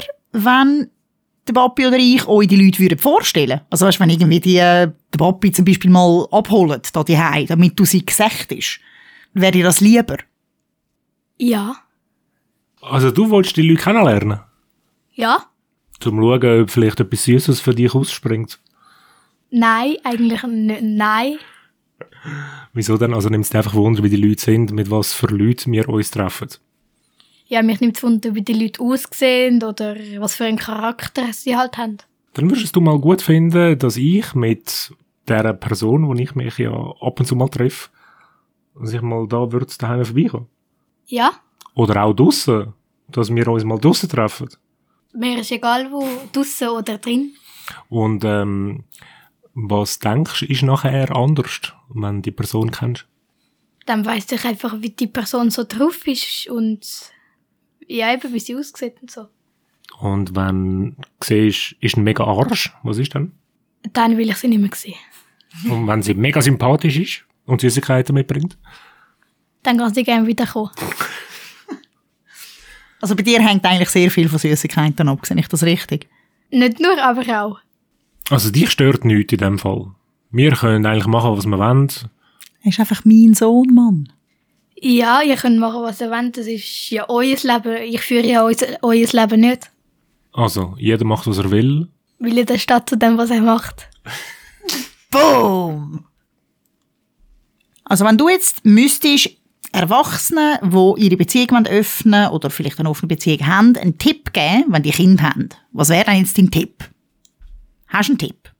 wenn 0.44 0.90
der 1.48 1.52
Papi 1.52 1.86
oder 1.86 1.96
ich 1.96 2.26
euch 2.26 2.48
die 2.48 2.56
Leute 2.56 2.78
würden 2.78 2.98
vorstellen 2.98 3.60
Also 3.70 3.86
weißt, 3.86 4.00
wenn 4.00 4.10
irgendwie 4.10 4.40
die, 4.40 4.56
äh, 4.56 4.90
der 5.12 5.18
Papi 5.18 5.52
zum 5.52 5.64
Beispiel 5.64 5.90
mal 5.90 6.26
abholt, 6.30 6.94
da 6.94 7.04
die 7.04 7.16
damit 7.46 7.78
du 7.78 7.84
sie 7.84 8.04
ist, 8.52 8.80
wäre 9.32 9.52
dir 9.52 9.64
das 9.64 9.80
lieber? 9.80 10.16
Ja. 11.38 11.76
Also 12.80 13.10
du 13.10 13.30
wolltest 13.30 13.56
die 13.56 13.62
Leute 13.62 13.82
kennenlernen? 13.82 14.40
Ja? 15.14 15.46
Zum 16.00 16.18
schauen, 16.18 16.62
ob 16.62 16.70
vielleicht 16.70 17.00
etwas 17.00 17.24
Süßes 17.24 17.60
für 17.60 17.74
dich 17.74 17.94
ausspringt? 17.94 18.58
Nein, 19.50 19.96
eigentlich 20.04 20.42
nicht. 20.42 20.82
Nein. 20.82 21.38
Wieso 22.72 22.96
denn? 22.98 23.14
Also 23.14 23.30
es 23.40 23.48
dich 23.48 23.56
einfach 23.56 23.74
Wunder, 23.74 24.02
wie 24.02 24.10
die 24.10 24.16
Leute 24.16 24.42
sind, 24.42 24.72
mit 24.72 24.90
was 24.90 25.12
für 25.12 25.28
Leuten 25.28 25.72
wir 25.72 25.88
uns 25.88 26.10
treffen. 26.10 26.48
Ja, 27.48 27.62
mich 27.62 27.80
nimmt 27.80 27.96
es 27.96 28.02
Wunder, 28.02 28.34
wie 28.34 28.42
die 28.42 28.52
Leute 28.52 28.80
aussehen 28.82 29.62
oder 29.62 29.94
was 30.18 30.34
für 30.34 30.44
einen 30.44 30.58
Charakter 30.58 31.32
sie 31.32 31.56
halt 31.56 31.78
haben. 31.78 31.98
Dann 32.34 32.50
würdest 32.50 32.74
du 32.74 32.80
mal 32.80 32.98
gut 32.98 33.22
finden, 33.22 33.78
dass 33.78 33.96
ich 33.96 34.34
mit 34.34 34.92
der 35.28 35.52
Person, 35.54 36.06
wo 36.08 36.14
ich 36.14 36.34
mich 36.34 36.58
ja 36.58 36.72
ab 36.72 37.20
und 37.20 37.26
zu 37.26 37.36
mal 37.36 37.48
treffe, 37.48 37.88
dass 38.78 38.92
ich 38.92 39.00
mal 39.00 39.26
da 39.28 39.50
würde 39.52 39.66
daheim 39.78 40.04
vorbeikommen. 40.04 40.46
Ja, 41.06 41.32
Oder 41.74 42.02
auch 42.04 42.14
draussen, 42.14 42.72
dass 43.08 43.32
wir 43.34 43.46
uns 43.48 43.64
mal 43.64 43.78
draussen 43.78 44.08
treffen. 44.08 44.48
mir 45.14 45.38
ist 45.38 45.52
egal 45.52 45.90
wo, 45.92 46.04
draussen 46.32 46.68
oder 46.68 46.98
drin. 46.98 47.32
Und 47.88 48.24
ähm, 48.24 48.84
was 49.54 49.98
denkst 50.00 50.40
du, 50.40 50.46
ist 50.46 50.62
nachher 50.62 51.14
anders, 51.14 51.72
wenn 51.88 52.16
du 52.16 52.22
die 52.22 52.30
Person 52.32 52.70
kennst? 52.70 53.06
Dann 53.86 54.04
weiss 54.04 54.30
ich 54.32 54.44
einfach, 54.44 54.80
wie 54.80 54.90
die 54.90 55.06
Person 55.06 55.50
so 55.50 55.64
drauf 55.64 56.06
ist 56.06 56.48
und 56.50 56.80
ja, 57.86 58.12
eben, 58.12 58.32
wie 58.32 58.40
sie 58.40 58.56
aussieht 58.56 58.94
und 59.00 59.10
so. 59.10 59.26
Und 60.00 60.34
wenn 60.34 60.96
du 60.96 61.04
siehst, 61.22 61.76
ist 61.80 61.96
ein 61.96 62.04
mega 62.04 62.24
Arsch, 62.24 62.72
was 62.82 62.98
ist 62.98 63.14
dann? 63.14 63.32
Dann 63.92 64.16
will 64.16 64.28
ich 64.28 64.36
sie 64.36 64.48
nicht 64.48 64.60
mehr 64.60 64.70
sehen. 64.74 64.94
Und 65.70 65.86
wenn 65.86 66.02
sie 66.02 66.14
mega 66.14 66.42
sympathisch 66.42 66.98
ist 66.98 67.24
und 67.46 67.60
Süßigkeiten 67.60 68.14
mitbringt? 68.14 68.58
Dann 69.62 69.78
kann 69.78 69.94
sie 69.94 70.04
gerne 70.04 70.26
wiederkommen. 70.26 70.70
Also 72.98 73.14
bei 73.14 73.22
dir 73.22 73.40
hängt 73.40 73.64
eigentlich 73.64 73.90
sehr 73.90 74.10
viel 74.10 74.26
von 74.26 74.38
Süßigkeiten 74.38 75.08
ab, 75.08 75.24
sehe 75.26 75.38
ich 75.38 75.48
das 75.48 75.62
richtig? 75.62 76.08
Nicht 76.50 76.80
nur, 76.80 77.00
aber 77.00 77.22
auch. 77.42 77.58
Also 78.30 78.50
dich 78.50 78.70
stört 78.70 79.04
nichts 79.04 79.34
in 79.34 79.38
dem 79.38 79.58
Fall. 79.58 79.92
Wir 80.30 80.52
können 80.52 80.86
eigentlich 80.86 81.06
machen, 81.06 81.36
was 81.36 81.46
wir 81.46 81.58
wollen. 81.58 81.88
Er 82.62 82.70
ist 82.70 82.80
einfach 82.80 83.04
mein 83.04 83.34
Sohn, 83.34 83.72
Mann. 83.74 84.12
Ja, 84.80 85.22
ihr 85.22 85.36
könnt 85.36 85.58
machen, 85.58 85.82
was 85.82 86.00
ihr 86.00 86.10
wollt. 86.10 86.36
Das 86.36 86.46
ist 86.46 86.90
ja 86.90 87.08
euer 87.08 87.36
Leben. 87.36 87.76
Ich 87.82 88.02
führe 88.02 88.26
ja 88.26 88.44
euer, 88.44 88.56
euer 88.82 89.06
Leben 89.10 89.40
nicht. 89.40 89.70
Also, 90.32 90.74
jeder 90.78 91.04
macht, 91.04 91.26
was 91.26 91.38
er 91.38 91.50
will. 91.50 91.88
Weil 92.18 92.38
ihr 92.38 92.58
steht 92.58 92.88
zu 92.88 92.96
dem, 92.96 93.16
was 93.16 93.30
er 93.30 93.40
macht. 93.40 93.88
Boom! 95.10 96.04
Also 97.84 98.04
wenn 98.04 98.18
du 98.18 98.28
jetzt 98.28 98.64
müsstest 98.64 99.30
Erwachsenen, 99.72 100.58
die 100.62 101.04
ihre 101.04 101.16
Beziehung 101.16 101.50
wollen 101.52 101.66
öffnen 101.66 102.30
oder 102.30 102.50
vielleicht 102.50 102.78
eine 102.80 102.90
offene 102.90 103.08
Beziehung 103.08 103.46
haben, 103.46 103.76
einen 103.76 103.98
Tipp 103.98 104.32
geben, 104.32 104.64
wenn 104.68 104.82
die 104.82 104.90
Kinder 104.90 105.24
haben, 105.24 105.48
was 105.72 105.88
wäre 105.88 106.04
denn 106.04 106.18
jetzt 106.18 106.36
dein 106.36 106.50
Tipp? 106.50 106.84
Hast 107.88 108.08
du 108.08 108.12
einen 108.12 108.18
Tipp? 108.18 108.50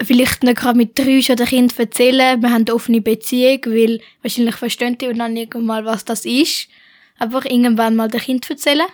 Vielleicht 0.00 0.44
nicht 0.44 0.58
gerade 0.58 0.76
mit 0.76 0.98
drei 0.98 1.20
schon 1.22 1.36
den 1.36 1.46
Kind 1.46 1.78
erzählen, 1.78 2.40
wir 2.40 2.50
haben 2.50 2.64
eine 2.66 2.74
offene 2.74 3.00
Beziehung, 3.00 3.60
weil 3.66 4.00
wahrscheinlich 4.22 4.54
verstehen 4.54 4.96
die 4.96 5.12
noch 5.12 5.28
nicht 5.28 5.54
mal, 5.54 5.84
was 5.84 6.04
das 6.04 6.24
ist. 6.24 6.68
Einfach 7.18 7.44
irgendwann 7.44 7.96
mal 7.96 8.08
dem 8.08 8.20
Kind 8.20 8.48
erzählen. 8.48 8.86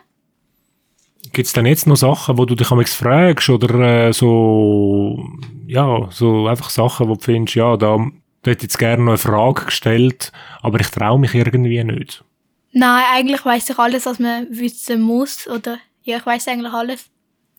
Gibt 1.32 1.46
es 1.46 1.52
denn 1.52 1.66
jetzt 1.66 1.86
noch 1.86 1.96
Sachen, 1.96 2.38
wo 2.38 2.44
du 2.44 2.54
dich 2.54 2.70
amigs 2.70 2.94
fragst 2.94 3.50
oder 3.50 4.08
äh, 4.08 4.12
so, 4.12 5.22
ja, 5.66 6.08
so 6.10 6.46
einfach 6.46 6.70
Sachen, 6.70 7.08
wo 7.08 7.14
du 7.14 7.20
findest, 7.20 7.56
ja, 7.56 7.76
da, 7.76 7.98
da 8.42 8.50
hätte 8.50 8.62
jetzt 8.64 8.78
gerne 8.78 9.02
noch 9.02 9.12
eine 9.12 9.18
Frage 9.18 9.66
gestellt, 9.66 10.32
aber 10.62 10.80
ich 10.80 10.88
traue 10.88 11.18
mich 11.18 11.34
irgendwie 11.34 11.82
nicht. 11.84 12.24
Nein, 12.72 13.04
eigentlich 13.12 13.44
weiß 13.44 13.70
ich 13.70 13.78
alles, 13.78 14.04
was 14.04 14.18
man 14.18 14.48
wissen 14.50 15.00
muss. 15.00 15.46
Oder 15.46 15.78
ja, 16.02 16.16
ich 16.16 16.26
weiß 16.26 16.48
eigentlich 16.48 16.72
alles. 16.72 17.08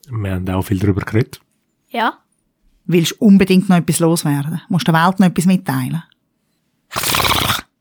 Wir 0.09 0.33
haben 0.33 0.49
auch 0.49 0.61
viel 0.61 0.77
darüber 0.77 1.01
geredet. 1.01 1.39
Ja. 1.89 2.19
Willst 2.87 3.13
du 3.13 3.25
unbedingt 3.25 3.69
noch 3.69 3.77
etwas 3.77 3.99
loswerden? 3.99 4.61
Musst 4.69 4.87
du 4.87 4.91
der 4.91 5.05
Welt 5.05 5.19
noch 5.19 5.27
etwas 5.27 5.45
mitteilen? 5.45 6.03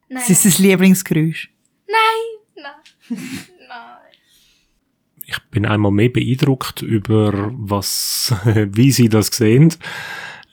Nein. 0.08 0.22
Das 0.26 0.30
ist 0.30 0.44
das 0.44 0.58
Lieblingsgeräusch. 0.58 1.50
Nein. 1.86 2.62
Nein. 2.62 3.34
Ich 5.26 5.38
bin 5.50 5.66
einmal 5.66 5.90
mehr 5.90 6.10
beeindruckt 6.10 6.82
über 6.82 7.50
was, 7.54 8.34
wie 8.44 8.92
sie 8.92 9.08
das 9.08 9.28
sehen. 9.28 9.74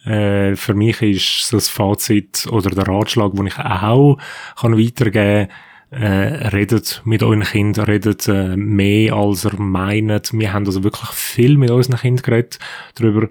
Äh, 0.06 0.56
für 0.56 0.74
mich 0.74 1.02
ist 1.02 1.54
das 1.54 1.70
Fazit 1.70 2.48
oder 2.50 2.70
der 2.72 2.88
Ratschlag, 2.88 3.34
den 3.34 3.48
ich 3.48 3.58
auch 3.60 4.18
kann 4.60 4.78
weitergeben 4.78 5.48
kann, 5.48 6.02
äh, 6.02 6.48
redet 6.48 7.02
mit 7.06 7.22
euren 7.22 7.44
Kindern, 7.44 7.86
redet 7.86 8.28
äh, 8.28 8.56
mehr 8.56 9.14
als 9.14 9.46
ihr 9.46 9.60
meint. 9.60 10.34
Wir 10.34 10.54
haben 10.54 10.66
also 10.66 10.84
wirklich 10.84 11.10
viel 11.10 11.58
mit 11.58 11.70
unseren 11.70 11.98
Kindern 11.98 12.24
geredet 12.24 12.60
darüber. 12.96 13.30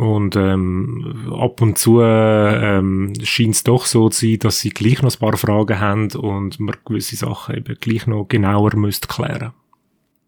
Und 0.00 0.34
ähm, 0.34 1.30
ab 1.30 1.60
und 1.60 1.76
zu 1.76 2.00
ähm, 2.00 3.12
scheint 3.22 3.54
es 3.54 3.64
doch 3.64 3.84
so 3.84 4.08
zu 4.08 4.24
sein, 4.24 4.38
dass 4.38 4.60
sie 4.60 4.70
gleich 4.70 5.02
noch 5.02 5.12
ein 5.12 5.18
paar 5.18 5.36
Fragen 5.36 5.78
haben 5.78 6.10
und 6.12 6.58
man 6.58 6.74
gewisse 6.86 7.16
Sachen 7.16 7.56
eben 7.58 7.76
gleich 7.78 8.06
noch 8.06 8.24
genauer 8.24 8.74
müsste 8.76 9.08
klären. 9.08 9.52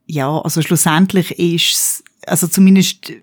Ja, 0.04 0.38
also 0.40 0.60
schlussendlich 0.60 1.38
ist 1.38 2.04
also 2.26 2.48
zumindest 2.48 3.14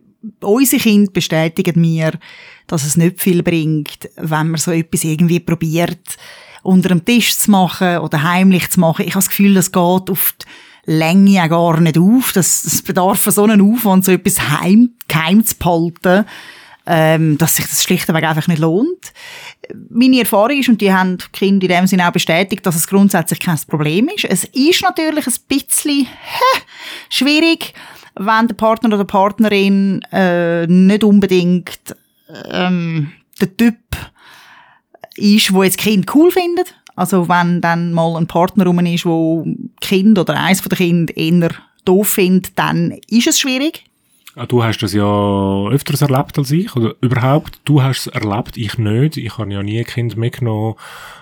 unsere 0.41 0.81
Kinder 0.81 1.11
bestätigen 1.11 1.79
mir, 1.79 2.17
dass 2.65 2.83
es 2.83 2.97
nicht 2.97 3.21
viel 3.21 3.43
bringt, 3.43 4.09
wenn 4.15 4.49
man 4.49 4.57
so 4.57 4.71
etwas 4.71 5.03
irgendwie 5.03 5.39
probiert, 5.39 6.17
unter 6.63 6.89
dem 6.89 7.05
Tisch 7.05 7.37
zu 7.37 7.51
machen 7.51 7.99
oder 7.99 8.23
heimlich 8.23 8.71
zu 8.71 8.79
machen. 8.79 9.05
Ich 9.05 9.11
habe 9.11 9.19
das 9.19 9.29
Gefühl, 9.29 9.53
das 9.53 9.71
geht 9.71 9.79
auf 10.09 10.33
die 10.41 10.45
Länge 10.89 11.29
ja 11.29 11.47
gar 11.47 11.79
nicht 11.79 11.99
auf. 11.99 12.31
Das, 12.33 12.63
das 12.63 12.81
bedarf 12.81 13.23
so 13.23 13.43
einem 13.43 13.73
Aufwand, 13.73 14.05
so 14.05 14.11
etwas 14.11 14.41
heim, 14.41 14.95
geheim 15.07 15.45
zu 15.45 15.55
behalten, 15.55 16.25
ähm, 16.87 17.37
dass 17.37 17.57
sich 17.57 17.67
das 17.67 17.83
schlichtweg 17.83 18.23
einfach 18.23 18.47
nicht 18.47 18.59
lohnt. 18.59 19.13
Meine 19.91 20.19
Erfahrung 20.19 20.59
ist, 20.59 20.67
und 20.67 20.81
die 20.81 20.91
haben 20.91 21.19
die 21.19 21.25
Kinder 21.31 21.65
in 21.65 21.75
dem 21.75 21.87
Sinne 21.87 22.07
auch 22.07 22.11
bestätigt, 22.11 22.65
dass 22.65 22.75
es 22.75 22.87
grundsätzlich 22.87 23.39
kein 23.39 23.59
Problem 23.67 24.09
ist. 24.15 24.25
Es 24.25 24.45
ist 24.45 24.81
natürlich 24.81 25.27
ein 25.27 25.33
bisschen 25.47 26.07
hä, 26.07 26.61
schwierig, 27.09 27.75
wenn 28.15 28.47
der 28.47 28.55
Partner 28.55 28.89
oder 28.89 28.97
die 28.97 29.11
Partnerin 29.11 30.01
äh, 30.11 30.65
nicht 30.65 31.03
unbedingt 31.03 31.95
ähm, 32.51 33.11
der 33.39 33.55
Typ 33.55 33.77
ist, 35.15 35.53
wo 35.53 35.61
jetzt 35.61 35.77
Kind 35.77 36.13
cool 36.15 36.31
findet. 36.31 36.73
Also 36.99 37.29
wenn 37.29 37.61
dann 37.61 37.93
mal 37.93 38.17
ein 38.17 38.27
Partner 38.27 38.65
rum 38.65 38.79
ist, 38.79 39.05
wo 39.05 39.47
Kind 39.79 40.19
oder 40.19 40.35
eins 40.37 40.59
von 40.59 40.69
den 40.69 40.77
Kindern 40.77 41.15
eher 41.15 41.51
doof 41.85 42.09
findet, 42.09 42.59
dann 42.59 42.91
ist 43.09 43.25
es 43.25 43.39
schwierig. 43.39 43.85
Ah, 44.35 44.45
Du 44.45 44.63
hast 44.63 44.79
das 44.79 44.91
ja 44.93 45.67
öfters 45.69 46.01
erlebt 46.01 46.37
als 46.37 46.51
ich, 46.51 46.75
oder 46.75 46.95
überhaupt, 46.99 47.61
du 47.63 47.81
hast 47.81 48.07
es 48.07 48.07
erlebt, 48.07 48.57
ich 48.57 48.77
nicht. 48.77 49.15
Ich 49.15 49.37
habe 49.37 49.51
ja 49.53 49.63
nie 49.63 49.79
ein 49.79 49.85
Kind 49.85 50.17
mitgenommen 50.17 50.75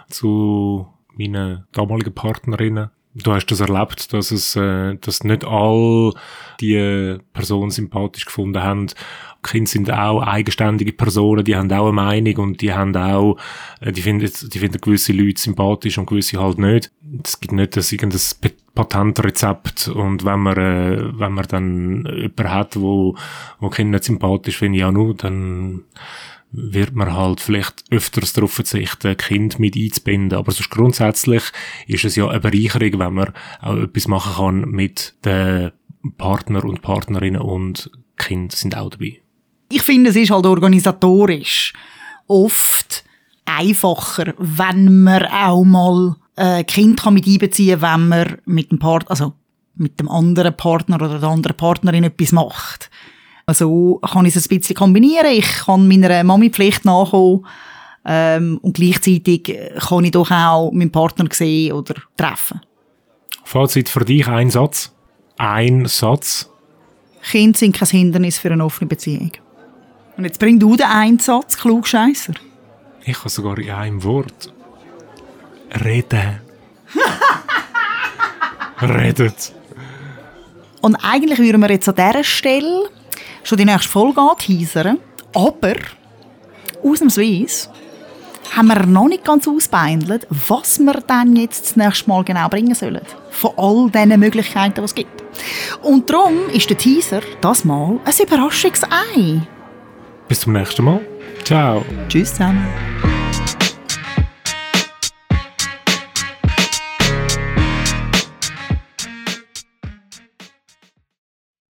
zu 0.09 0.87
meinen 1.15 1.65
damaligen 1.73 2.13
Partnerinnen. 2.13 2.89
Du 3.23 3.33
hast 3.33 3.47
das 3.47 3.59
erlebt, 3.59 4.13
dass 4.13 4.31
es, 4.31 4.55
äh, 4.55 4.95
dass 4.95 5.23
nicht 5.23 5.43
all 5.43 6.13
die 6.61 7.17
Personen 7.33 7.71
sympathisch 7.71 8.25
gefunden 8.25 8.61
haben. 8.61 8.87
Kinder 9.43 9.69
sind 9.69 9.91
auch 9.91 10.21
eigenständige 10.21 10.93
Personen, 10.93 11.43
die 11.43 11.55
haben 11.55 11.71
auch 11.71 11.85
eine 11.85 11.93
Meinung 11.93 12.37
und 12.37 12.61
die 12.61 12.73
haben 12.73 12.95
auch, 12.95 13.37
äh, 13.79 13.91
die 13.91 14.01
finden, 14.01 14.31
die 14.53 14.59
finden 14.59 14.81
gewisse 14.81 15.13
Leute 15.13 15.41
sympathisch 15.41 15.97
und 15.97 16.07
gewisse 16.07 16.39
halt 16.39 16.59
nicht. 16.59 16.91
Es 17.23 17.39
gibt 17.39 17.53
nicht 17.53 17.75
das 17.75 17.91
irgendein 17.91 18.21
Patentrezept 18.75 19.87
und 19.87 20.23
wenn 20.23 20.39
man, 20.39 20.57
äh, 20.57 21.19
wenn 21.19 21.31
man 21.31 21.45
dann 21.47 22.05
jemanden 22.05 22.53
hat, 22.53 22.79
wo, 22.79 23.15
wo 23.59 23.69
Kinder 23.69 23.97
nicht 23.97 24.03
sympathisch 24.03 24.57
finden, 24.57 24.77
ja 24.77 24.91
nur, 24.91 25.15
dann 25.15 25.85
wird 26.51 26.95
man 26.95 27.13
halt 27.13 27.41
vielleicht 27.41 27.83
öfters 27.91 28.33
darauf 28.33 28.53
verzichten, 28.53 29.17
Kind 29.17 29.59
mit 29.59 29.75
einzubinden. 29.75 30.37
Aber 30.37 30.51
sonst 30.51 30.69
grundsätzlich 30.69 31.43
ist 31.87 32.05
es 32.05 32.15
ja 32.15 32.27
eine 32.27 32.39
Bereicherung, 32.39 32.99
wenn 32.99 33.13
man 33.13 33.33
auch 33.61 33.75
etwas 33.75 34.07
machen 34.07 34.33
kann 34.35 34.69
mit 34.69 35.15
den 35.25 35.71
Partner 36.17 36.63
und 36.63 36.81
Partnerinnen 36.81 37.41
und 37.41 37.91
Kind 38.17 38.53
sind 38.53 38.77
auch 38.77 38.89
dabei. 38.89 39.21
Ich 39.69 39.81
finde, 39.81 40.09
es 40.09 40.15
ist 40.15 40.31
halt 40.31 40.45
organisatorisch 40.45 41.73
oft 42.27 43.03
einfacher, 43.45 44.33
wenn 44.37 45.03
man 45.03 45.25
auch 45.25 45.63
mal 45.63 46.15
äh, 46.35 46.63
Kind 46.63 47.01
kann 47.01 47.13
mit 47.13 47.27
einbeziehen 47.27 47.79
kann, 47.79 48.01
wenn 48.01 48.07
man 48.07 48.37
mit 48.45 48.71
dem 48.71 48.79
Partner, 48.79 49.11
also 49.11 49.33
mit 49.75 49.99
dem 49.99 50.09
anderen 50.09 50.55
Partner 50.55 50.95
oder 50.95 51.19
der 51.19 51.29
anderen 51.29 51.57
Partnerin 51.57 52.03
etwas 52.03 52.31
macht. 52.31 52.89
Also 53.49 54.01
kann 54.05 54.25
ich 54.25 54.35
es 54.35 54.45
ein 54.45 54.59
bisschen 54.59 54.75
kombinieren. 54.75 55.31
Ich 55.31 55.47
kann 55.65 55.87
meiner 55.87 56.21
Mami-Pflicht 56.25 56.83
nachkommen 56.83 57.45
ähm, 58.05 58.59
und 58.61 58.75
gleichzeitig 58.75 59.57
kann 59.79 60.03
ich 60.03 60.11
doch 60.11 60.29
auch 60.29 60.71
meinen 60.73 60.91
Partner 60.91 61.29
sehen 61.31 61.71
oder 61.71 61.95
treffen. 62.17 62.59
Fazit 63.45 63.87
für 63.87 64.03
dich, 64.03 64.27
ein 64.27 64.49
Satz. 64.49 64.91
Ein 65.37 65.85
Satz. 65.85 66.49
Kinder 67.21 67.57
sind 67.57 67.73
kein 67.73 67.87
Hindernis 67.87 68.37
für 68.37 68.51
eine 68.51 68.65
offene 68.65 68.89
Beziehung. 68.89 69.31
Und 70.17 70.25
jetzt 70.25 70.39
bring 70.39 70.59
du 70.59 70.75
den 70.75 70.87
einen 70.87 71.19
Satz, 71.19 71.57
Klugscheisser. 71.57 72.33
Ich 73.05 73.17
habe 73.17 73.29
sogar 73.29 73.57
in 73.59 73.69
einem 73.69 74.03
Wort. 74.03 74.53
Reden. 75.85 76.41
Redet. 78.81 79.53
Und 80.81 80.95
eigentlich 80.95 81.39
würden 81.39 81.61
wir 81.61 81.69
jetzt 81.71 81.87
an 81.87 81.95
dieser 81.95 82.23
Stelle 82.25 82.89
schon 83.47 83.57
die 83.57 83.65
nächste 83.65 83.89
Folge 83.89 84.21
anteasern. 84.21 84.99
Aber, 85.33 85.75
ausnahmsweise, 86.83 87.69
haben 88.55 88.67
wir 88.67 88.85
noch 88.85 89.07
nicht 89.07 89.23
ganz 89.23 89.47
ausbeindelt, 89.47 90.27
was 90.29 90.79
wir 90.79 91.01
dann 91.05 91.35
jetzt 91.35 91.65
das 91.65 91.75
nächste 91.75 92.09
Mal 92.09 92.23
genau 92.23 92.49
bringen 92.49 92.75
sollen. 92.75 93.01
Von 93.29 93.51
all 93.57 93.89
diesen 93.89 94.19
Möglichkeiten, 94.19 94.75
die 94.75 94.81
es 94.81 94.95
gibt. 94.95 95.23
Und 95.81 96.09
darum 96.09 96.49
ist 96.51 96.69
der 96.69 96.77
Teaser 96.77 97.21
das 97.41 97.63
Mal 97.63 97.99
ein 98.03 98.13
Überraschungsei. 98.25 99.41
Bis 100.27 100.41
zum 100.41 100.53
nächsten 100.53 100.83
Mal. 100.83 101.01
Ciao. 101.43 101.85
Tschüss 102.09 102.31
zusammen. 102.31 102.65